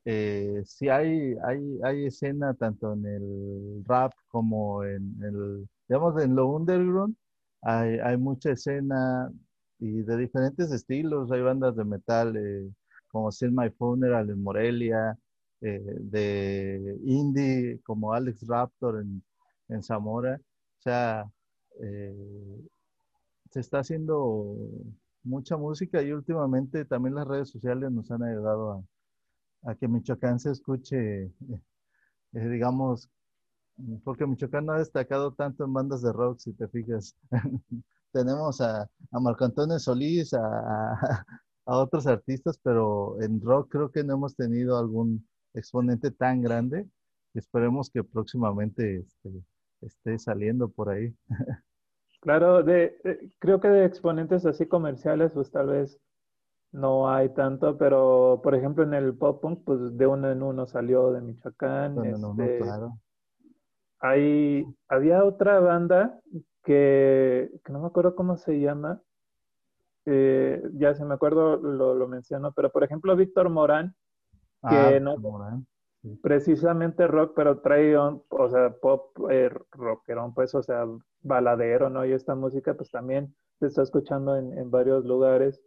Eh, 0.05 0.62
sí 0.67 0.88
hay, 0.88 1.35
hay, 1.45 1.81
hay 1.83 2.07
escena 2.07 2.55
tanto 2.55 2.93
en 2.95 3.07
el 3.07 3.85
rap 3.87 4.12
como 4.29 4.85
en 4.85 5.17
el, 5.23 5.69
digamos, 5.88 6.23
en 6.23 6.35
lo 6.37 6.49
underground. 6.49 7.17
Hay, 7.62 7.99
hay 7.99 8.17
mucha 8.19 8.53
escena 8.53 9.31
y 9.79 10.03
de 10.03 10.17
diferentes 10.19 10.71
estilos. 10.73 11.31
Hay 11.33 11.43
bandas 11.43 11.77
de 11.77 11.85
metal 11.85 12.37
eh, 12.37 12.71
como 13.09 13.31
Still 13.33 13.53
My 13.53 13.71
Funeral 13.71 14.31
en 14.31 14.43
Morelia, 14.43 15.19
de 15.61 16.99
indie 17.05 17.81
como 17.85 18.12
Alex 18.12 18.47
Raptor 18.47 19.01
en, 19.01 19.23
en 19.69 19.83
Zamora. 19.83 20.38
O 20.79 20.83
sea, 20.83 21.25
se 23.51 23.61
está 23.61 23.79
haciendo 23.79 24.57
mucha 25.25 25.57
música 25.57 26.03
y 26.03 26.13
últimamente 26.13 26.85
también 26.85 27.15
las 27.15 27.27
redes 27.27 27.51
sociales 27.51 27.91
nos 27.91 28.11
han 28.11 28.23
ayudado 28.23 28.85
a, 29.63 29.75
que 29.75 29.89
Michoacán 29.89 30.39
se 30.39 30.51
escuche, 30.51 31.25
eh, 31.25 31.33
eh, 32.35 32.49
digamos, 32.49 33.11
porque 34.05 34.27
Michoacán 34.27 34.67
no 34.67 34.73
ha 34.73 34.79
destacado 34.79 35.33
tanto 35.33 35.65
en 35.65 35.73
bandas 35.73 36.03
de 36.03 36.13
rock, 36.13 36.39
si 36.39 36.53
te 36.53 36.69
fijas. 36.69 37.17
Tenemos 38.13 38.61
a, 38.61 38.83
a 38.83 39.21
Marco 39.21 39.45
Antonio 39.45 39.79
Solís, 39.79 40.33
a, 40.35 41.25
otros 41.67 42.07
artistas, 42.07 42.61
pero 42.63 43.21
en 43.23 43.41
rock 43.41 43.71
creo 43.71 43.91
que 43.91 44.05
no 44.05 44.15
hemos 44.15 44.37
tenido 44.37 44.79
algún 44.79 45.27
exponente 45.55 46.11
tan 46.11 46.43
grande. 46.43 46.87
Esperemos 47.33 47.91
que 47.91 48.05
próximamente 48.05 48.99
este, 48.99 49.31
esté 49.81 50.19
saliendo 50.19 50.69
por 50.69 50.91
ahí. 50.91 51.17
Claro, 52.25 52.63
de, 52.63 52.97
creo 53.39 53.61
que 53.61 53.69
de 53.69 53.85
exponentes 53.85 54.47
así 54.47 54.67
comerciales, 54.67 55.33
pues 55.33 55.51
tal 55.51 55.67
vez 55.67 56.01
no 56.73 57.11
hay 57.11 57.29
tanto, 57.29 57.77
pero 57.77 58.41
por 58.43 58.55
ejemplo 58.55 58.83
en 58.83 58.95
el 58.95 59.15
pop 59.15 59.43
punk, 59.43 59.63
pues 59.65 59.97
de 59.97 60.07
uno 60.07 60.33
en 60.33 60.43
uno 60.43 60.67
salió 60.67 61.13
de 61.13 61.21
Michoacán. 61.21 62.03
Este, 62.03 62.59
claro. 62.61 62.99
Hay, 64.01 64.65
había 64.89 65.23
otra 65.23 65.61
banda 65.61 66.19
que, 66.63 67.51
que, 67.63 67.73
no 67.73 67.81
me 67.81 67.89
acuerdo 67.89 68.17
cómo 68.17 68.39
se 68.39 68.59
llama, 68.59 69.03
eh, 70.07 70.63
ya 70.73 70.95
se 70.95 71.05
me 71.05 71.13
acuerdo, 71.13 71.59
lo, 71.59 71.95
lo 71.95 72.09
menciono, 72.09 72.53
pero 72.53 72.71
por 72.73 72.85
ejemplo 72.85 73.15
Víctor 73.17 73.51
Morán, 73.51 73.95
que 74.63 74.97
ah, 74.97 74.99
no, 74.99 75.19
Morán 75.19 75.67
precisamente 76.23 77.07
rock, 77.07 77.33
pero 77.35 77.61
trae, 77.61 77.97
o 77.97 78.49
sea, 78.51 78.71
pop 78.71 79.17
eh, 79.31 79.51
rockerón, 79.73 80.35
pues, 80.35 80.55
o 80.55 80.63
sea, 80.63 80.87
baladero, 81.25 81.91
¿no? 81.91 82.05
Y 82.07 82.13
esta 82.13 82.37
música, 82.37 82.75
pues 82.75 82.91
también 82.91 83.35
se 83.59 83.67
está 83.67 83.83
escuchando 83.83 84.37
en, 84.37 84.57
en 84.57 84.71
varios 84.71 85.05
lugares. 85.05 85.61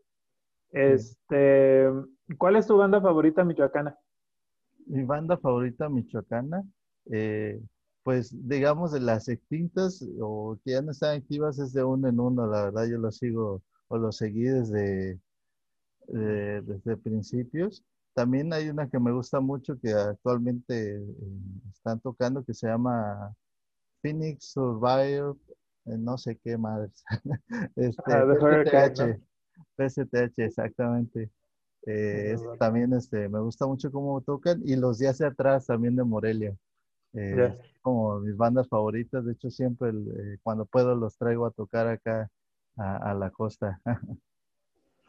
Este, 0.72 1.89
¿cuál 2.38 2.56
es 2.56 2.67
tu 2.67 2.78
banda 2.78 3.02
favorita 3.02 3.43
michoacana? 3.43 3.98
Mi 4.86 5.04
banda 5.04 5.38
favorita 5.38 5.89
michoacana, 5.89 6.63
eh, 7.12 7.62
pues 8.04 8.34
digamos 8.48 8.91
de 8.93 9.02
las 9.02 9.28
extintas 9.28 10.06
o 10.22 10.58
que 10.63 10.72
ya 10.72 10.82
no 10.82 10.91
están 10.91 11.17
activas 11.17 11.60
es 11.60 11.74
de 11.74 11.84
uno 11.84 12.08
en 12.08 12.20
uno, 12.20 12.48
la 12.48 12.63
verdad 12.65 12.86
yo 12.86 12.98
lo 12.98 13.12
sigo 13.12 13.62
o 13.89 13.98
lo 13.98 14.12
seguí 14.12 14.43
desde, 14.43 15.20
desde 16.08 16.98
principios. 16.98 17.84
También 18.13 18.52
hay 18.52 18.70
una 18.70 18.89
que 18.89 19.00
me 19.00 19.12
gusta 19.12 19.39
mucho 19.39 19.80
que 19.80 19.91
actualmente 19.91 20.96
eh, 20.96 21.15
están 21.72 22.00
tocando 22.00 22.43
que 22.43 22.54
se 22.54 22.67
llama 22.67 23.36
Phoenix 24.02 24.54
Survivor, 24.54 25.38
eh, 25.46 25.46
no 25.88 26.17
sé 26.17 26.38
qué 26.43 26.58
madres. 26.58 27.04
este, 27.76 28.12
PSTH, 28.12 29.19
PSTH, 29.78 30.39
exactamente. 30.39 31.30
Eh, 31.86 32.36
también 32.60 32.93
este, 32.93 33.30
me 33.30 33.39
gusta 33.39 33.65
mucho 33.65 33.91
cómo 33.91 34.19
tocan 34.21 34.62
y 34.65 34.76
los 34.76 34.97
días 34.97 35.17
de 35.19 35.28
atrás 35.28 35.65
también 35.67 35.95
de 35.95 36.04
Morelia. 36.04 36.56
Como 37.82 38.19
mis 38.19 38.36
bandas 38.36 38.67
favoritas, 38.67 39.26
de 39.26 39.32
hecho 39.32 39.50
siempre 39.50 39.91
cuando 40.43 40.65
puedo 40.65 40.95
los 40.95 41.17
traigo 41.17 41.45
a 41.45 41.52
tocar 41.52 41.88
acá 41.88 42.30
a 42.76 43.13
la 43.13 43.32
costa. 43.32 43.82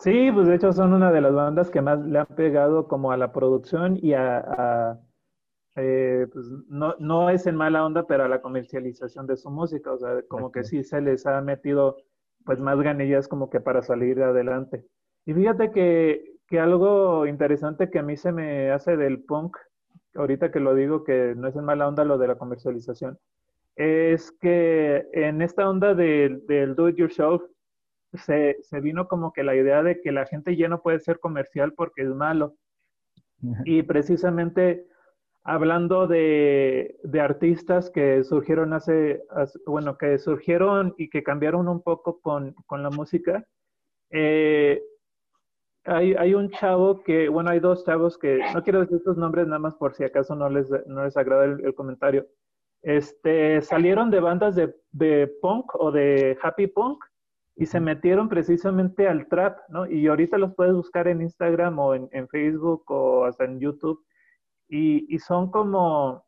Sí, 0.01 0.31
pues 0.33 0.47
de 0.47 0.55
hecho 0.55 0.73
son 0.73 0.93
una 0.93 1.11
de 1.11 1.21
las 1.21 1.35
bandas 1.35 1.71
que 1.71 1.83
más 1.83 1.99
le 1.99 2.21
han 2.21 2.27
pegado 2.27 2.87
como 2.87 3.11
a 3.11 3.17
la 3.17 3.33
producción 3.33 3.99
y 4.01 4.13
a, 4.15 4.97
eh, 5.81 6.27
pues 6.33 6.47
no, 6.69 6.97
no, 6.99 7.31
es 7.31 7.47
en 7.47 7.55
mala 7.55 7.87
onda, 7.87 8.05
pero 8.07 8.25
a 8.25 8.29
la 8.29 8.43
comercialización 8.43 9.27
de 9.29 9.37
su 9.37 9.49
música, 9.49 9.93
o 9.93 9.99
sea, 9.99 10.23
como 10.27 10.51
que 10.51 10.65
sí 10.65 10.83
se 10.83 11.01
les 11.01 11.25
ha 11.25 11.41
metido 11.41 11.99
pues 12.45 12.59
más 12.59 12.81
ganillas 12.81 13.29
como 13.29 13.49
que 13.49 13.61
para 13.61 13.83
salir 13.83 14.21
adelante. 14.21 14.85
Y 15.25 15.35
fíjate 15.35 15.71
que, 15.71 16.33
que 16.49 16.59
algo 16.59 17.27
interesante 17.27 17.91
que 17.91 18.01
a 18.01 18.03
mí 18.03 18.17
se 18.17 18.33
me 18.33 18.73
hace 18.73 18.97
del 18.97 19.23
punk, 19.23 19.57
ahorita 20.15 20.51
que 20.51 20.59
lo 20.59 20.75
digo 20.75 21.05
que 21.05 21.35
no 21.37 21.47
es 21.47 21.55
en 21.55 21.65
mala 21.65 21.87
onda 21.87 22.05
lo 22.05 22.19
de 22.19 22.27
la 22.27 22.39
comercialización, 22.39 23.19
es 23.77 24.33
que 24.33 25.07
en 25.13 25.43
esta 25.43 25.69
onda 25.69 25.95
del, 25.95 26.45
del 26.47 26.75
do 26.75 26.89
it 26.89 26.97
yourself, 26.97 27.43
se, 28.15 28.57
se, 28.63 28.81
vino 28.81 29.07
como 29.07 29.33
que 29.33 29.45
la 29.45 29.55
idea 29.55 29.83
de 29.83 30.01
que 30.01 30.11
la 30.11 30.27
gente 30.27 30.57
ya 30.57 30.69
no 30.69 30.83
puede 30.83 30.99
ser 30.99 31.21
comercial 31.21 31.73
porque 31.75 32.03
es 32.03 32.09
malo. 32.09 32.57
Y 33.65 33.83
precisamente 33.85 34.89
hablando 35.49 36.07
de, 36.07 36.99
de 37.03 37.21
artistas 37.21 37.91
que 37.91 38.23
surgieron 38.23 38.73
hace, 38.75 39.23
bueno, 39.67 39.97
que 39.97 40.19
surgieron 40.19 40.95
y 40.99 41.09
que 41.09 41.23
cambiaron 41.23 41.69
un 41.69 41.83
poco 41.83 42.21
con, 42.21 42.55
con 42.67 42.83
la 42.83 42.91
música, 42.91 43.45
eh, 44.11 44.83
hay, 45.85 46.15
hay, 46.15 46.35
un 46.35 46.51
chavo 46.51 47.03
que, 47.03 47.31
bueno, 47.31 47.51
hay 47.51 47.61
dos 47.61 47.85
chavos 47.85 48.19
que, 48.19 48.41
no 48.53 48.63
quiero 48.63 48.81
decir 48.81 49.01
sus 49.03 49.17
nombres 49.17 49.47
nada 49.47 49.59
más 49.59 49.75
por 49.75 49.95
si 49.95 50.05
acaso 50.05 50.35
no 50.35 50.51
les, 50.51 50.69
no 50.87 51.05
les 51.05 51.17
agrada 51.17 51.47
el, 51.47 51.65
el 51.65 51.75
comentario, 51.75 52.27
este, 52.83 53.63
salieron 53.63 54.11
de 54.11 54.21
bandas 54.21 54.55
de, 54.55 54.75
de 54.93 55.33
punk 55.41 55.75
o 55.77 55.91
de 55.91 56.37
happy 56.43 56.67
punk 56.67 57.03
y 57.57 57.67
se 57.67 57.81
metieron 57.81 58.29
precisamente 58.29 59.09
al 59.09 59.29
trap, 59.29 59.59
¿no? 59.69 59.87
Y 59.87 60.07
ahorita 60.07 60.37
los 60.37 60.55
puedes 60.55 60.75
buscar 60.75 61.09
en 61.09 61.23
Instagram 61.23 61.79
o 61.79 61.95
en, 61.95 62.29
Facebook 62.29 62.85
o 62.89 63.25
hasta 63.25 63.45
en 63.47 63.59
YouTube 63.59 64.05
y, 64.69 65.15
y, 65.15 65.19
son 65.19 65.51
como, 65.51 66.25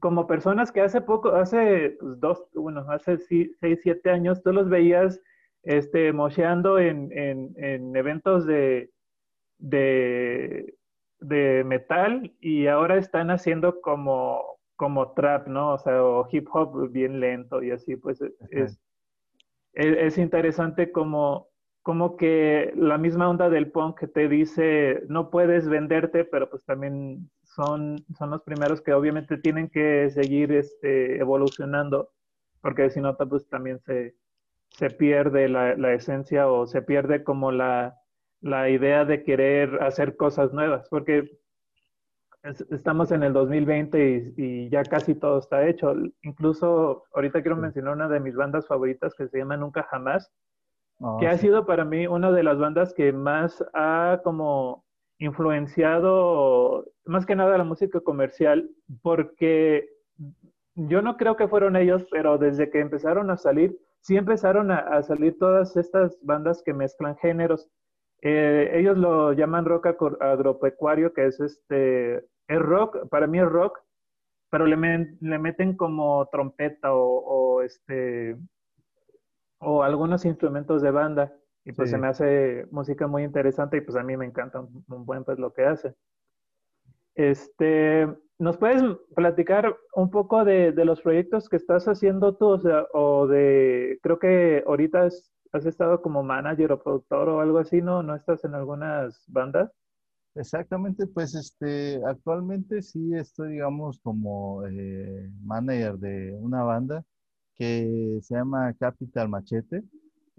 como 0.00 0.26
personas 0.26 0.72
que 0.72 0.80
hace 0.80 1.00
poco, 1.00 1.30
hace 1.30 1.96
pues, 2.00 2.20
dos, 2.20 2.44
bueno, 2.54 2.84
hace 2.88 3.18
seis, 3.18 3.80
siete 3.82 4.10
años, 4.10 4.42
tú 4.42 4.52
los 4.52 4.68
veías 4.68 5.20
este, 5.62 6.12
mocheando 6.12 6.78
en, 6.78 7.10
en, 7.12 7.52
en 7.56 7.94
eventos 7.96 8.46
de, 8.46 8.90
de, 9.58 10.74
de, 11.20 11.64
metal 11.64 12.34
y 12.40 12.66
ahora 12.66 12.96
están 12.96 13.30
haciendo 13.30 13.80
como, 13.80 14.58
como 14.76 15.12
trap, 15.12 15.46
¿no? 15.46 15.74
O 15.74 15.78
sea, 15.78 16.02
o 16.02 16.28
hip 16.30 16.48
hop 16.52 16.90
bien 16.90 17.20
lento 17.20 17.62
y 17.62 17.70
así, 17.70 17.96
pues 17.96 18.20
es, 18.50 18.80
es, 19.74 20.18
interesante 20.18 20.92
como, 20.92 21.48
como 21.82 22.16
que 22.16 22.72
la 22.76 22.98
misma 22.98 23.28
onda 23.28 23.48
del 23.48 23.70
punk 23.70 24.00
que 24.00 24.08
te 24.08 24.28
dice 24.28 25.02
no 25.08 25.30
puedes 25.30 25.68
venderte, 25.68 26.24
pero 26.24 26.50
pues 26.50 26.64
también 26.64 27.30
son, 27.54 28.04
son 28.16 28.30
los 28.30 28.42
primeros 28.42 28.80
que 28.80 28.94
obviamente 28.94 29.36
tienen 29.36 29.68
que 29.68 30.10
seguir 30.10 30.52
este, 30.52 31.18
evolucionando, 31.18 32.10
porque 32.60 32.90
si 32.90 33.00
no, 33.00 33.16
pues 33.16 33.48
también 33.48 33.80
se, 33.80 34.14
se 34.70 34.90
pierde 34.90 35.48
la, 35.48 35.74
la, 35.76 35.92
esencia 35.92 36.48
o 36.48 36.66
se 36.66 36.82
pierde 36.82 37.24
como 37.24 37.52
la, 37.52 37.96
la 38.40 38.70
idea 38.70 39.04
de 39.04 39.22
querer 39.22 39.82
hacer 39.82 40.16
cosas 40.16 40.52
nuevas, 40.52 40.88
porque 40.88 41.38
estamos 42.70 43.12
en 43.12 43.22
el 43.22 43.32
2020 43.32 44.34
y, 44.36 44.68
ya 44.70 44.82
casi 44.82 45.14
todo 45.14 45.38
está 45.38 45.66
hecho. 45.66 45.94
Incluso 46.22 47.04
ahorita 47.14 47.42
quiero 47.42 47.56
mencionar 47.56 47.94
una 47.94 48.08
de 48.08 48.20
mis 48.20 48.34
bandas 48.34 48.66
favoritas 48.66 49.14
que 49.14 49.28
se 49.28 49.38
llama 49.38 49.56
Nunca 49.56 49.84
Jamás, 49.84 50.32
ah, 51.00 51.16
que 51.20 51.28
ha 51.28 51.36
sido 51.38 51.66
para 51.66 51.84
mí 51.84 52.06
una 52.06 52.32
de 52.32 52.42
las 52.42 52.58
bandas 52.58 52.94
que 52.94 53.12
más 53.12 53.64
ha 53.74 54.20
como 54.24 54.84
influenciado 55.18 56.91
más 57.04 57.26
que 57.26 57.36
nada 57.36 57.58
la 57.58 57.64
música 57.64 58.00
comercial, 58.00 58.70
porque 59.02 59.88
yo 60.74 61.02
no 61.02 61.16
creo 61.16 61.36
que 61.36 61.48
fueron 61.48 61.76
ellos, 61.76 62.06
pero 62.10 62.38
desde 62.38 62.70
que 62.70 62.80
empezaron 62.80 63.30
a 63.30 63.36
salir, 63.36 63.78
sí 64.00 64.16
empezaron 64.16 64.70
a, 64.70 65.02
salir 65.02 65.38
todas 65.38 65.76
estas 65.76 66.18
bandas 66.22 66.62
que 66.62 66.74
mezclan 66.74 67.16
géneros. 67.16 67.68
Eh, 68.20 68.70
ellos 68.74 68.96
lo 68.96 69.32
llaman 69.32 69.64
rock 69.64 69.86
agropecuario, 70.20 71.12
que 71.12 71.26
es 71.26 71.40
este 71.40 72.24
es 72.48 72.58
rock, 72.58 73.08
para 73.08 73.26
mí 73.26 73.38
es 73.38 73.48
rock, 73.48 73.80
pero 74.50 74.66
le, 74.66 74.76
le 75.20 75.38
meten 75.38 75.76
como 75.76 76.26
trompeta 76.30 76.94
o, 76.94 77.62
este 77.62 78.36
o 79.58 79.82
algunos 79.82 80.24
instrumentos 80.24 80.82
de 80.82 80.90
banda 80.90 81.32
y 81.64 81.72
pues 81.72 81.90
se 81.90 81.98
me 81.98 82.08
hace 82.08 82.66
música 82.72 83.06
muy 83.06 83.22
interesante 83.22 83.76
y 83.76 83.80
pues 83.80 83.96
a 83.96 84.02
mí 84.02 84.16
me 84.16 84.26
encanta 84.26 84.60
un, 84.60 85.06
buen 85.06 85.24
pues 85.24 85.38
lo 85.38 85.52
que 85.52 85.64
hace. 85.64 85.94
Este, 87.14 88.08
¿nos 88.38 88.56
puedes 88.56 88.82
platicar 89.14 89.76
un 89.94 90.10
poco 90.10 90.44
de, 90.44 90.72
los 90.84 91.00
proyectos 91.00 91.48
que 91.48 91.56
estás 91.56 91.86
haciendo 91.86 92.36
tú? 92.36 92.46
O 92.48 92.58
sea, 92.58 92.86
o 92.92 93.26
de, 93.26 93.98
creo 94.02 94.18
que 94.18 94.64
ahorita 94.66 95.08
has 95.52 95.66
estado 95.66 96.02
como 96.02 96.22
manager 96.22 96.72
o 96.72 96.82
productor 96.82 97.28
o 97.28 97.40
algo 97.40 97.58
así, 97.58 97.82
¿no? 97.82 98.02
¿No 98.02 98.14
estás 98.14 98.44
en 98.44 98.54
algunas 98.54 99.24
bandas? 99.28 99.70
Exactamente, 100.34 101.06
pues 101.06 101.34
este, 101.34 102.00
actualmente 102.06 102.80
sí 102.80 103.14
estoy, 103.14 103.52
digamos, 103.52 104.00
como 104.00 104.64
eh, 104.66 105.30
manager 105.42 105.98
de 105.98 106.32
una 106.40 106.62
banda 106.62 107.04
que 107.54 108.18
se 108.22 108.34
llama 108.34 108.72
Capital 108.74 109.28
Machete, 109.28 109.84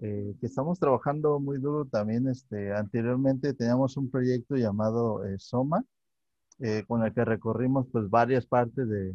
eh, 0.00 0.34
que 0.40 0.46
estamos 0.46 0.80
trabajando 0.80 1.38
muy 1.38 1.58
duro 1.58 1.84
también. 1.86 2.26
Este, 2.28 2.72
anteriormente 2.74 3.54
teníamos 3.54 3.96
un 3.96 4.10
proyecto 4.10 4.56
llamado 4.56 5.24
eh, 5.24 5.36
Soma, 5.38 5.84
con 6.86 7.04
el 7.04 7.12
que 7.12 7.24
recorrimos 7.24 7.86
pues 7.92 8.08
varias 8.08 8.46
partes 8.46 8.88
de, 8.88 9.14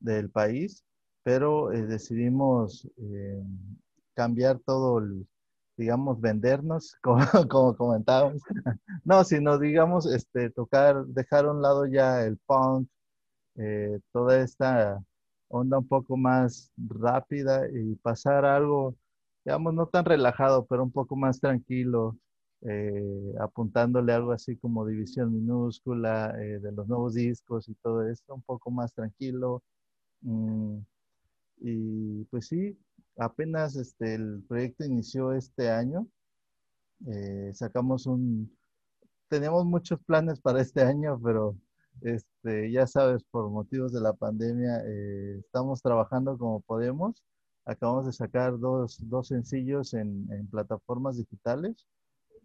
del 0.00 0.30
país, 0.30 0.84
pero 1.22 1.68
decidimos 1.68 2.88
cambiar 4.14 4.58
todo 4.60 4.98
el, 4.98 5.26
digamos, 5.76 6.20
vendernos, 6.20 6.96
como, 7.02 7.20
como 7.48 7.76
comentábamos. 7.76 8.42
No, 9.04 9.22
sino, 9.24 9.58
digamos, 9.58 10.06
este, 10.06 10.50
tocar, 10.50 11.06
dejar 11.06 11.44
a 11.46 11.52
un 11.52 11.62
lado 11.62 11.86
ya 11.86 12.24
el 12.24 12.38
punk, 12.38 12.88
eh, 13.56 14.00
toda 14.12 14.40
esta 14.40 15.02
onda 15.48 15.78
un 15.78 15.88
poco 15.88 16.16
más 16.16 16.72
rápida 16.76 17.68
y 17.70 17.94
pasar 17.96 18.44
algo, 18.44 18.96
digamos, 19.44 19.74
no 19.74 19.86
tan 19.86 20.04
relajado, 20.04 20.66
pero 20.66 20.82
un 20.84 20.92
poco 20.92 21.16
más 21.16 21.40
tranquilo, 21.40 22.16
eh, 22.62 23.34
apuntándole 23.40 24.12
algo 24.12 24.32
así 24.32 24.56
como 24.56 24.86
división 24.86 25.32
minúscula 25.32 26.34
eh, 26.40 26.58
de 26.58 26.72
los 26.72 26.88
nuevos 26.88 27.14
discos 27.14 27.68
y 27.68 27.74
todo 27.76 28.08
esto, 28.08 28.34
un 28.34 28.42
poco 28.42 28.70
más 28.70 28.92
tranquilo. 28.94 29.62
Mm, 30.22 30.78
y 31.60 32.24
pues 32.26 32.48
sí, 32.48 32.78
apenas 33.18 33.76
este, 33.76 34.14
el 34.14 34.42
proyecto 34.48 34.84
inició 34.84 35.32
este 35.32 35.70
año. 35.70 36.06
Eh, 37.06 37.52
sacamos 37.54 38.06
un, 38.06 38.56
tenemos 39.28 39.64
muchos 39.66 40.00
planes 40.04 40.40
para 40.40 40.62
este 40.62 40.82
año, 40.82 41.20
pero 41.22 41.56
este, 42.02 42.70
ya 42.72 42.86
sabes, 42.86 43.24
por 43.24 43.50
motivos 43.50 43.92
de 43.92 44.00
la 44.00 44.12
pandemia, 44.14 44.82
estamos 45.38 45.82
trabajando 45.82 46.38
como 46.38 46.60
podemos. 46.60 47.22
Acabamos 47.64 48.06
de 48.06 48.12
sacar 48.12 48.58
dos, 48.58 48.98
dos 49.08 49.28
sencillos 49.28 49.94
en, 49.94 50.28
en, 50.32 50.46
plataformas 50.48 51.16
digitales. 51.18 51.86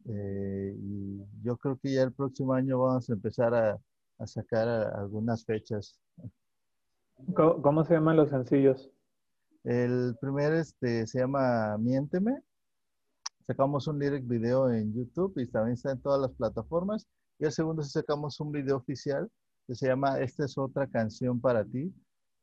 Eh, 0.09 0.75
y 0.77 1.25
yo 1.43 1.57
creo 1.57 1.77
que 1.77 1.93
ya 1.93 2.03
el 2.03 2.13
próximo 2.13 2.53
año 2.53 2.79
vamos 2.79 3.09
a 3.09 3.13
empezar 3.13 3.53
a, 3.53 3.79
a 4.19 4.27
sacar 4.27 4.67
algunas 4.67 5.45
fechas. 5.45 5.99
¿Cómo 7.35 7.85
se 7.85 7.93
llaman 7.93 8.17
los 8.17 8.29
sencillos? 8.29 8.89
El 9.63 10.15
primer 10.19 10.53
este, 10.53 11.05
se 11.05 11.19
llama 11.19 11.77
Miénteme 11.77 12.41
sacamos 13.51 13.87
un 13.87 13.99
lyric 13.99 14.25
video 14.27 14.71
en 14.71 14.93
YouTube 14.93 15.37
y 15.37 15.45
también 15.47 15.73
está 15.73 15.91
en 15.91 16.01
todas 16.01 16.21
las 16.21 16.31
plataformas. 16.31 17.07
Y 17.37 17.45
el 17.45 17.51
segundo 17.51 17.83
sacamos 17.83 18.39
un 18.39 18.51
video 18.51 18.77
oficial 18.77 19.29
que 19.67 19.75
se 19.75 19.87
llama 19.87 20.19
Esta 20.19 20.45
es 20.45 20.57
otra 20.57 20.87
canción 20.87 21.41
para 21.41 21.65
ti. 21.65 21.93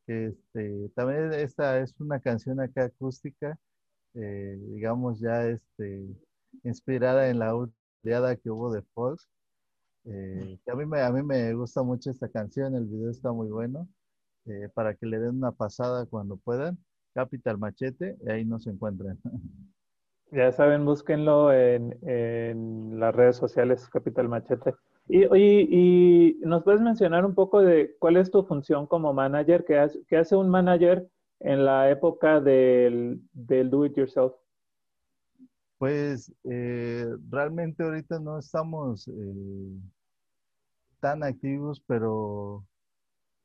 Este, 0.06 0.90
también 0.94 1.32
esta 1.32 1.80
es 1.80 1.98
una 1.98 2.20
canción 2.20 2.60
acá 2.60 2.84
acústica, 2.84 3.58
eh, 4.14 4.58
digamos 4.74 5.20
ya 5.20 5.46
este, 5.46 6.06
inspirada 6.64 7.28
en 7.28 7.38
la 7.38 7.54
oleada 7.54 8.37
que 8.37 8.50
hubo 8.50 8.72
de 8.72 8.82
folk. 8.94 9.20
Eh, 10.04 10.58
a, 10.66 10.74
mí 10.74 10.87
me, 10.87 11.00
a 11.02 11.11
mí 11.11 11.22
me 11.22 11.52
gusta 11.54 11.82
mucho 11.82 12.11
esta 12.11 12.28
canción, 12.28 12.74
el 12.74 12.87
video 12.87 13.11
está 13.11 13.32
muy 13.32 13.48
bueno, 13.48 13.88
eh, 14.46 14.68
para 14.72 14.94
que 14.94 15.06
le 15.06 15.18
den 15.18 15.37
una 15.37 15.52
pasada 15.52 16.06
cuando 16.06 16.37
puedan. 16.37 16.78
Capital 17.14 17.58
Machete, 17.58 18.16
y 18.24 18.30
ahí 18.30 18.44
nos 18.44 18.66
encuentran. 18.66 19.18
Ya 20.30 20.52
saben, 20.52 20.84
búsquenlo 20.84 21.54
en, 21.54 21.98
en 22.02 23.00
las 23.00 23.14
redes 23.14 23.37
sociales 23.37 23.88
Capital 23.88 24.28
Machete. 24.28 24.74
Y, 25.08 25.24
y, 25.24 26.38
nos 26.40 26.62
puedes 26.64 26.82
mencionar 26.82 27.24
un 27.24 27.34
poco 27.34 27.62
de 27.62 27.96
cuál 27.98 28.18
es 28.18 28.30
tu 28.30 28.42
función 28.44 28.87
como 28.87 29.14
manager, 29.14 29.64
qué 29.64 29.78
hace, 29.78 30.04
qué 30.06 30.18
hace 30.18 30.37
un 30.37 30.50
manager 30.50 31.08
en 31.40 31.64
la 31.64 31.90
época 31.90 32.40
del, 32.40 33.22
del 33.32 33.70
do 33.70 33.87
it 33.87 33.96
yourself. 33.96 34.34
Pues 35.78 36.32
eh, 36.44 37.06
realmente 37.30 37.82
ahorita 37.82 38.18
no 38.18 38.38
estamos 38.38 39.06
eh, 39.08 39.12
tan 41.00 41.22
activos, 41.22 41.80
pero 41.86 42.64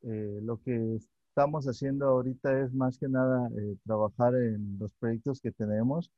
eh, 0.01 0.39
lo 0.43 0.59
que 0.61 0.95
estamos 0.95 1.65
haciendo 1.67 2.07
ahorita 2.07 2.61
es 2.61 2.73
más 2.73 2.97
que 2.97 3.07
nada 3.07 3.49
trabajar 3.85 4.35
en 4.35 4.77
los 4.79 4.91
proyectos 4.93 5.39
que 5.41 5.51
tenemos 5.51 6.11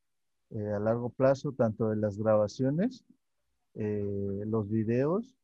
a 0.51 0.79
largo 0.79 1.09
plazo, 1.09 1.51
tanto 1.51 1.89
de 1.89 1.97
las 1.97 2.17
grabaciones 2.17 3.03
eh, 3.75 4.43
los 4.45 4.69
videos 4.69 5.35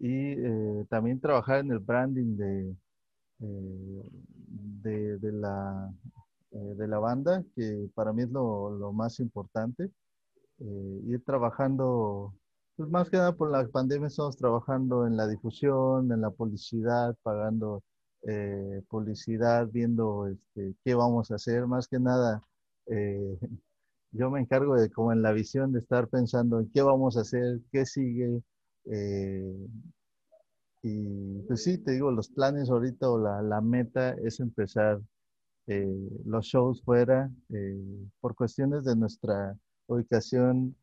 y 0.00 0.32
eh, 0.32 0.84
también 0.88 1.20
trabajar 1.20 1.60
en 1.60 1.70
el 1.70 1.78
branding 1.78 2.36
de, 2.36 2.76
eh, 3.38 4.02
de, 4.82 5.32
la, 5.32 5.92
de 6.52 6.88
la 6.88 6.98
banda, 6.98 7.44
que 7.56 7.88
para 7.94 8.12
mí 8.12 8.22
es 8.22 8.30
lo, 8.30 8.92
más 8.92 9.20
importante. 9.20 9.90
ir 10.58 11.22
trabajando, 11.24 12.34
pues 12.76 12.88
más 12.90 13.10
que 13.10 13.16
nada 13.16 13.32
por 13.34 13.50
la 13.50 13.66
pandemia 13.68 14.08
estamos 14.08 14.36
trabajando 14.36 15.06
en 15.06 15.16
la 15.16 15.26
difusión, 15.26 16.12
en 16.12 16.20
la 16.20 16.30
publicidad, 16.30 17.16
pagando 17.22 17.82
publicidad, 18.88 19.68
viendo 19.72 20.28
este, 20.28 20.74
qué 20.84 20.94
vamos 20.94 21.30
a 21.30 21.36
hacer, 21.36 21.66
más 21.66 21.88
que 21.88 21.98
nada 21.98 22.42
yo 24.12 24.30
me 24.30 24.40
encargo 24.40 24.76
de 24.76 24.90
como 24.90 25.12
en 25.12 25.22
la 25.22 25.32
visión 25.32 25.72
de 25.72 25.80
estar 25.80 26.08
pensando 26.08 26.60
en 26.60 26.70
qué 26.70 26.82
vamos 26.82 27.16
a 27.16 27.22
hacer, 27.22 27.60
qué 27.72 27.86
sigue. 27.86 28.42
Eh, 28.84 29.68
y 30.82 31.38
pues 31.42 31.62
sí, 31.62 31.78
te 31.78 31.92
digo, 31.92 32.10
los 32.10 32.28
planes 32.28 32.68
ahorita 32.70 33.10
o 33.10 33.18
la, 33.18 33.60
meta 33.60 34.10
es 34.24 34.40
empezar 34.40 35.00
eh, 35.66 36.08
los 36.24 36.46
shows 36.46 36.82
fuera 36.82 37.30
eh, 37.50 38.06
por 38.20 38.34
cuestiones 38.34 38.84
de 38.84 38.96
nuestra 38.96 39.56
ubicación 39.86 40.76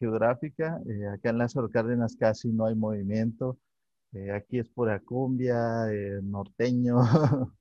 geográfica. 0.00 0.80
acá 1.12 1.30
en 1.30 1.38
Lázaro 1.38 1.70
Cárdenas 1.70 2.16
casi 2.16 2.50
no 2.50 2.66
hay 2.66 2.74
movimiento. 2.74 3.58
aquí 4.34 4.58
es 4.58 4.68
pura 4.70 4.98
cumbia, 5.00 5.86
norteño. 6.22 6.96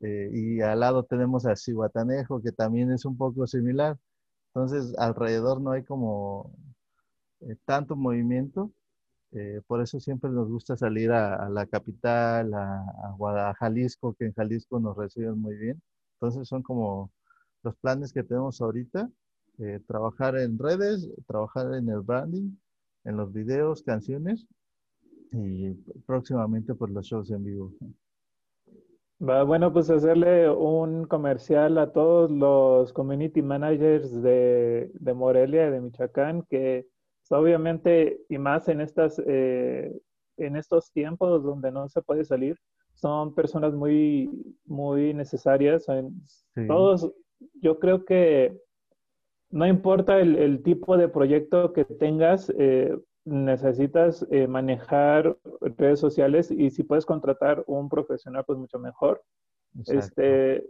y 0.00 0.60
al 0.60 0.80
lado 0.80 1.04
tenemos 1.04 1.46
a 1.46 1.56
Cihuatanejo, 1.56 2.40
que 2.42 2.52
también 2.52 2.92
es 2.92 3.04
un 3.04 3.16
poco 3.16 3.46
similar. 3.46 3.98
Entonces, 4.56 4.96
alrededor 4.98 5.60
no 5.60 5.72
hay 5.72 5.84
como 5.84 6.50
eh, 7.40 7.56
tanto 7.66 7.96
movimiento. 7.96 8.72
Eh, 9.32 9.60
por 9.66 9.82
eso 9.82 10.00
siempre 10.00 10.30
nos 10.30 10.48
gusta 10.48 10.76
salir 10.76 11.12
a, 11.12 11.48
la 11.50 11.66
capital, 11.66 12.54
a, 12.54 12.84
a, 13.50 13.54
Jalisco, 13.54 14.14
que 14.14 14.26
en 14.26 14.34
Jalisco 14.34 14.80
nos 14.80 14.96
reciben 14.96 15.38
muy 15.38 15.56
bien. 15.56 15.82
Entonces, 16.20 16.48
son 16.48 16.62
como 16.62 17.12
los 17.62 17.76
planes 17.76 18.12
que 18.12 18.22
tenemos 18.22 18.60
ahorita. 18.60 19.08
Eh, 19.58 19.80
trabajar 19.86 20.36
en 20.36 20.58
redes, 20.58 21.08
trabajar 21.26 21.74
en 21.74 21.88
el 21.88 22.00
branding, 22.00 22.50
en 23.04 23.16
los 23.16 23.32
videos, 23.32 23.82
canciones 23.82 24.46
y 25.32 25.72
próximamente 26.06 26.74
por 26.74 26.90
los 26.90 27.06
shows 27.06 27.30
en 27.30 27.44
vivo. 27.44 27.72
Va, 29.18 29.44
bueno, 29.44 29.72
pues 29.72 29.88
hacerle 29.88 30.50
un 30.50 31.06
comercial 31.06 31.78
a 31.78 31.90
todos 31.90 32.30
los 32.30 32.92
community 32.92 33.40
managers 33.40 34.22
de, 34.22 34.90
Morelia, 35.14 35.70
de 35.70 35.80
Michoacán, 35.80 36.42
que 36.50 36.86
pues, 37.26 37.40
obviamente, 37.40 38.20
y 38.28 38.36
más 38.36 38.68
en, 38.68 38.82
estas, 38.82 39.20
eh, 39.26 39.98
en 40.36 40.56
estos 40.56 40.92
tiempos 40.92 41.42
donde 41.42 41.72
no 41.72 41.88
se 41.88 42.02
puede 42.02 42.24
salir, 42.24 42.58
son 42.96 43.34
personas 43.34 43.74
muy, 43.74 44.30
muy 44.64 45.12
necesarias. 45.14 45.86
Todos, 46.66 47.12
yo 47.60 47.78
creo 47.78 48.04
que 48.04 48.58
no 49.50 49.66
importa 49.66 50.18
el, 50.18 50.36
el, 50.36 50.62
tipo 50.62 50.96
de 50.96 51.08
proyecto 51.08 51.72
que 51.72 51.84
tengas, 51.84 52.52
eh, 52.58 52.96
necesitas 53.24 54.26
eh, 54.30 54.46
manejar 54.46 55.36
redes 55.60 56.00
sociales 56.00 56.50
y 56.50 56.70
si 56.70 56.84
puedes 56.84 57.04
contratar 57.04 57.62
un 57.66 57.88
profesional, 57.88 58.44
pues 58.46 58.58
mucho 58.58 58.78
mejor. 58.78 59.22
Este, 59.86 60.64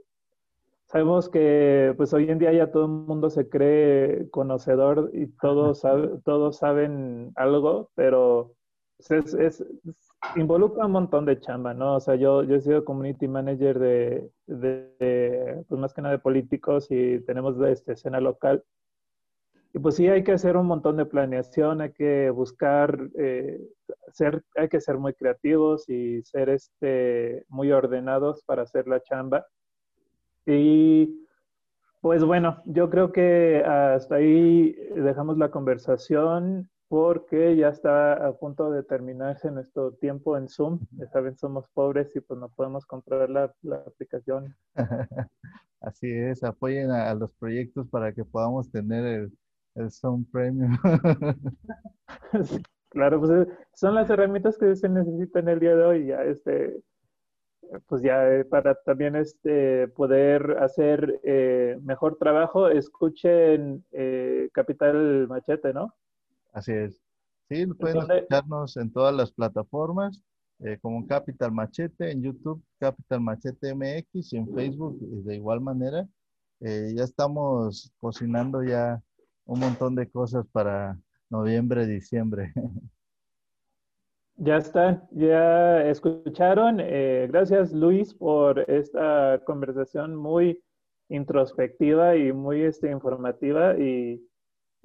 sabemos 0.86 1.28
que 1.28 1.94
pues 1.96 2.12
hoy 2.12 2.28
en 2.28 2.40
día 2.40 2.52
ya 2.52 2.72
todo 2.72 2.86
el 2.86 2.90
mundo 2.90 3.30
se 3.30 3.48
cree 3.48 4.28
conocedor 4.30 5.10
y 5.12 5.28
todos, 5.28 5.82
todos 6.24 6.56
saben 6.56 7.30
algo, 7.36 7.90
pero 7.94 8.52
pues, 8.96 9.34
es, 9.34 9.64
involucra 10.34 10.86
un 10.86 10.92
montón 10.92 11.24
de 11.24 11.40
chamba, 11.40 11.74
¿no? 11.74 11.96
O 11.96 12.00
sea, 12.00 12.16
yo, 12.16 12.42
yo 12.42 12.56
he 12.56 12.60
sido 12.60 12.84
community 12.84 13.28
manager 13.28 13.78
de, 13.78 14.30
de, 14.46 15.64
pues 15.68 15.80
más 15.80 15.94
que 15.94 16.02
nada 16.02 16.16
de 16.16 16.20
políticos 16.20 16.88
y 16.90 17.20
tenemos 17.20 17.58
de 17.58 17.72
esta 17.72 17.92
escena 17.92 18.20
local 18.20 18.64
y 19.76 19.78
pues 19.78 19.96
sí, 19.96 20.08
hay 20.08 20.24
que 20.24 20.32
hacer 20.32 20.56
un 20.56 20.66
montón 20.66 20.96
de 20.96 21.04
planeación, 21.04 21.82
hay 21.82 21.92
que 21.92 22.30
buscar, 22.30 23.10
eh, 23.18 23.60
ser, 24.10 24.42
hay 24.56 24.70
que 24.70 24.80
ser 24.80 24.96
muy 24.96 25.12
creativos 25.12 25.86
y 25.90 26.22
ser 26.22 26.48
este, 26.48 27.44
muy 27.50 27.70
ordenados 27.72 28.42
para 28.46 28.62
hacer 28.62 28.88
la 28.88 29.02
chamba. 29.02 29.46
Y 30.46 31.26
pues 32.00 32.24
bueno, 32.24 32.62
yo 32.64 32.88
creo 32.88 33.12
que 33.12 33.62
hasta 33.66 34.14
ahí 34.14 34.72
dejamos 34.94 35.36
la 35.36 35.50
conversación 35.50 36.70
porque 36.88 37.57
ya 37.57 37.68
está 37.68 38.12
a 38.12 38.33
punto 38.33 38.70
de 38.70 38.83
terminarse 38.83 39.51
nuestro 39.51 39.92
tiempo 39.92 40.37
en 40.37 40.49
Zoom. 40.49 40.81
Ya 40.92 41.09
saben, 41.09 41.37
somos 41.37 41.68
pobres 41.68 42.14
y 42.14 42.20
pues 42.20 42.38
no 42.38 42.49
podemos 42.49 42.87
comprar 42.87 43.29
la, 43.29 43.53
la 43.62 43.77
aplicación. 43.77 44.55
Así 45.81 46.11
es, 46.11 46.42
apoyen 46.42 46.90
a, 46.90 47.14
los 47.14 47.33
proyectos 47.35 47.88
para 47.88 48.12
que 48.12 48.25
podamos 48.25 48.70
tener 48.70 49.05
el, 49.05 49.33
el 49.75 49.90
Sound 49.90 50.31
Premium. 50.31 50.77
claro, 52.88 53.20
pues 53.20 53.31
eh, 53.31 53.53
son 53.75 53.94
las 53.94 54.09
herramientas 54.11 54.59
que 54.59 54.75
se 54.75 54.88
necesitan 54.88 55.49
el 55.49 55.61
día 55.61 55.77
de 55.77 55.85
hoy, 55.85 56.07
ya 56.07 56.25
este, 56.25 56.81
pues 57.87 58.03
ya 58.03 58.29
eh, 58.33 58.44
para 58.44 58.75
también 58.75 59.16
este 59.16 59.88
poder 59.88 60.57
hacer 60.61 61.20
eh, 61.22 61.79
mejor 61.83 62.16
trabajo, 62.16 62.68
escuchen 62.68 63.85
Capital 64.53 65.29
Machete, 65.29 65.72
¿no? 65.72 65.94
Así 66.56 66.72
es. 66.72 66.98
Sí, 67.50 67.66
pueden 67.66 67.98
escucharnos 67.98 68.78
en 68.78 68.90
todas 68.90 69.14
las 69.14 69.30
plataformas, 69.30 70.22
como 70.80 71.06
Capital 71.06 71.52
Machete, 71.52 72.10
en 72.10 72.22
YouTube, 72.22 72.64
Capital 72.80 73.20
Machete 73.20 73.74
MX 73.74 74.32
y 74.32 74.36
en 74.38 74.54
Facebook 74.54 74.98
de 74.98 75.36
igual 75.36 75.61
manera. 75.61 76.09
ya 76.61 77.04
estamos 77.04 77.92
cocinando 78.00 78.64
ya 78.64 79.02
un 79.44 79.61
montón 79.61 79.94
de 79.94 80.09
cosas 80.09 80.46
para 80.50 80.98
noviembre, 81.28 81.86
diciembre. 81.86 82.54
Ya 84.38 84.57
está, 84.57 85.07
ya 85.12 85.86
escucharon. 85.88 86.78
Eh, 86.80 87.26
gracias 87.30 87.72
Luis 87.72 88.14
por 88.14 88.59
esta 88.70 89.42
conversación 89.44 90.16
muy 90.16 90.62
introspectiva 91.11 92.16
y 92.16 92.32
muy 92.32 92.62
este, 92.62 92.90
informativa 92.90 93.78
y, 93.78 94.26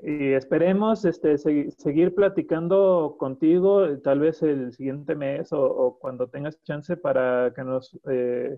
esperemos 0.04 1.06
este, 1.06 1.38
seguir 1.38 2.16
platicando 2.16 3.16
contigo 3.20 3.98
tal 4.00 4.20
vez 4.20 4.42
el 4.42 4.74
siguiente 4.74 5.16
mes 5.16 5.54
o, 5.54 5.98
cuando 6.00 6.28
tengas 6.28 6.62
chance 6.64 6.98
para 6.98 7.54
que 7.56 7.64
nos 7.64 8.00
eh, 8.10 8.58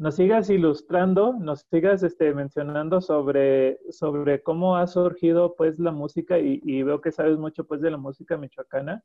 nos 0.00 0.16
sigas 0.16 0.48
ilustrando, 0.48 1.34
nos 1.34 1.66
sigas 1.70 2.02
este, 2.02 2.32
mencionando 2.32 3.02
sobre, 3.02 3.78
sobre 3.90 4.42
cómo 4.42 4.78
ha 4.78 4.86
surgido 4.86 5.54
pues 5.56 5.78
la 5.78 5.92
música 5.92 6.38
y, 6.38 6.82
veo 6.82 7.02
que 7.02 7.12
sabes 7.12 7.36
mucho 7.36 7.64
pues 7.64 7.82
de 7.82 7.90
la 7.90 7.98
música 7.98 8.38
michoacana. 8.38 9.04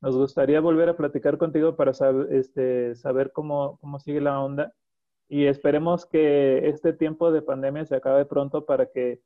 Nos 0.00 0.16
gustaría 0.16 0.60
volver 0.60 0.88
a 0.88 0.96
platicar 0.96 1.36
contigo 1.36 1.74
para 1.74 1.92
saber, 1.94 2.32
este, 2.32 2.94
saber 2.94 3.32
cómo, 3.32 3.76
cómo 3.80 3.98
sigue 3.98 4.20
la 4.20 4.40
onda 4.40 4.72
y 5.28 5.46
esperemos 5.46 6.06
que 6.06 6.68
este 6.68 6.92
tiempo 6.92 7.32
de 7.32 7.42
pandemia 7.42 7.84
se 7.84 7.96
acabe 7.96 8.24
pronto 8.24 8.64
para 8.66 8.86
que 8.86 9.20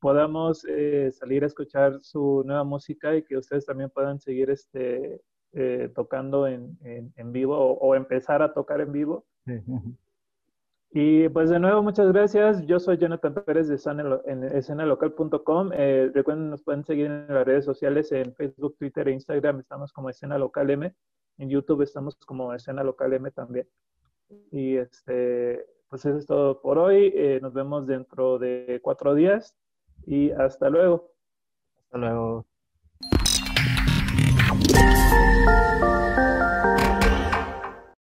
podamos 0.00 0.64
eh, 0.68 1.10
salir 1.12 1.44
a 1.44 1.46
escuchar 1.46 1.98
su 2.02 2.42
nueva 2.44 2.64
música 2.64 3.14
y 3.14 3.22
que 3.22 3.36
ustedes 3.36 3.66
también 3.66 3.90
puedan 3.90 4.18
seguir 4.18 4.50
este, 4.50 5.20
eh, 5.52 5.90
tocando 5.94 6.46
en, 6.46 6.78
en, 6.82 7.32
vivo 7.32 7.56
o, 7.56 7.94
empezar 7.94 8.42
a 8.42 8.52
tocar 8.54 8.80
en 8.80 8.92
vivo. 8.92 9.26
Y 10.92 11.28
pues 11.28 11.50
de 11.50 11.60
nuevo, 11.60 11.82
muchas 11.82 12.08
gracias. 12.12 12.66
Yo 12.66 12.80
soy 12.80 12.96
Jonathan 12.96 13.34
Pérez 13.34 13.68
de 13.68 13.76
escenalocal.com. 13.76 15.70
Eh, 15.72 16.10
recuerden, 16.12 16.50
nos 16.50 16.62
pueden 16.62 16.84
seguir 16.84 17.06
en 17.06 17.28
las 17.28 17.46
redes 17.46 17.64
sociales, 17.64 18.10
en 18.10 18.34
Facebook, 18.34 18.76
Twitter 18.76 19.06
e 19.06 19.12
Instagram. 19.12 19.60
Estamos 19.60 19.92
como 19.92 20.10
Escena 20.10 20.36
Local 20.36 20.70
M. 20.70 20.92
En 21.38 21.48
YouTube 21.48 21.82
estamos 21.82 22.16
como 22.16 22.52
Escena 22.54 22.82
Local 22.82 23.12
M 23.12 23.30
también. 23.30 23.68
Y 24.50 24.76
este, 24.76 25.64
pues 25.88 26.04
eso 26.04 26.18
es 26.18 26.26
todo 26.26 26.60
por 26.60 26.78
hoy. 26.78 27.12
Eh, 27.14 27.38
nos 27.40 27.54
vemos 27.54 27.86
dentro 27.86 28.38
de 28.38 28.80
cuatro 28.82 29.14
días 29.14 29.56
y 30.06 30.30
hasta 30.32 30.70
luego. 30.70 31.12
Hasta 31.84 31.98
luego. 31.98 32.46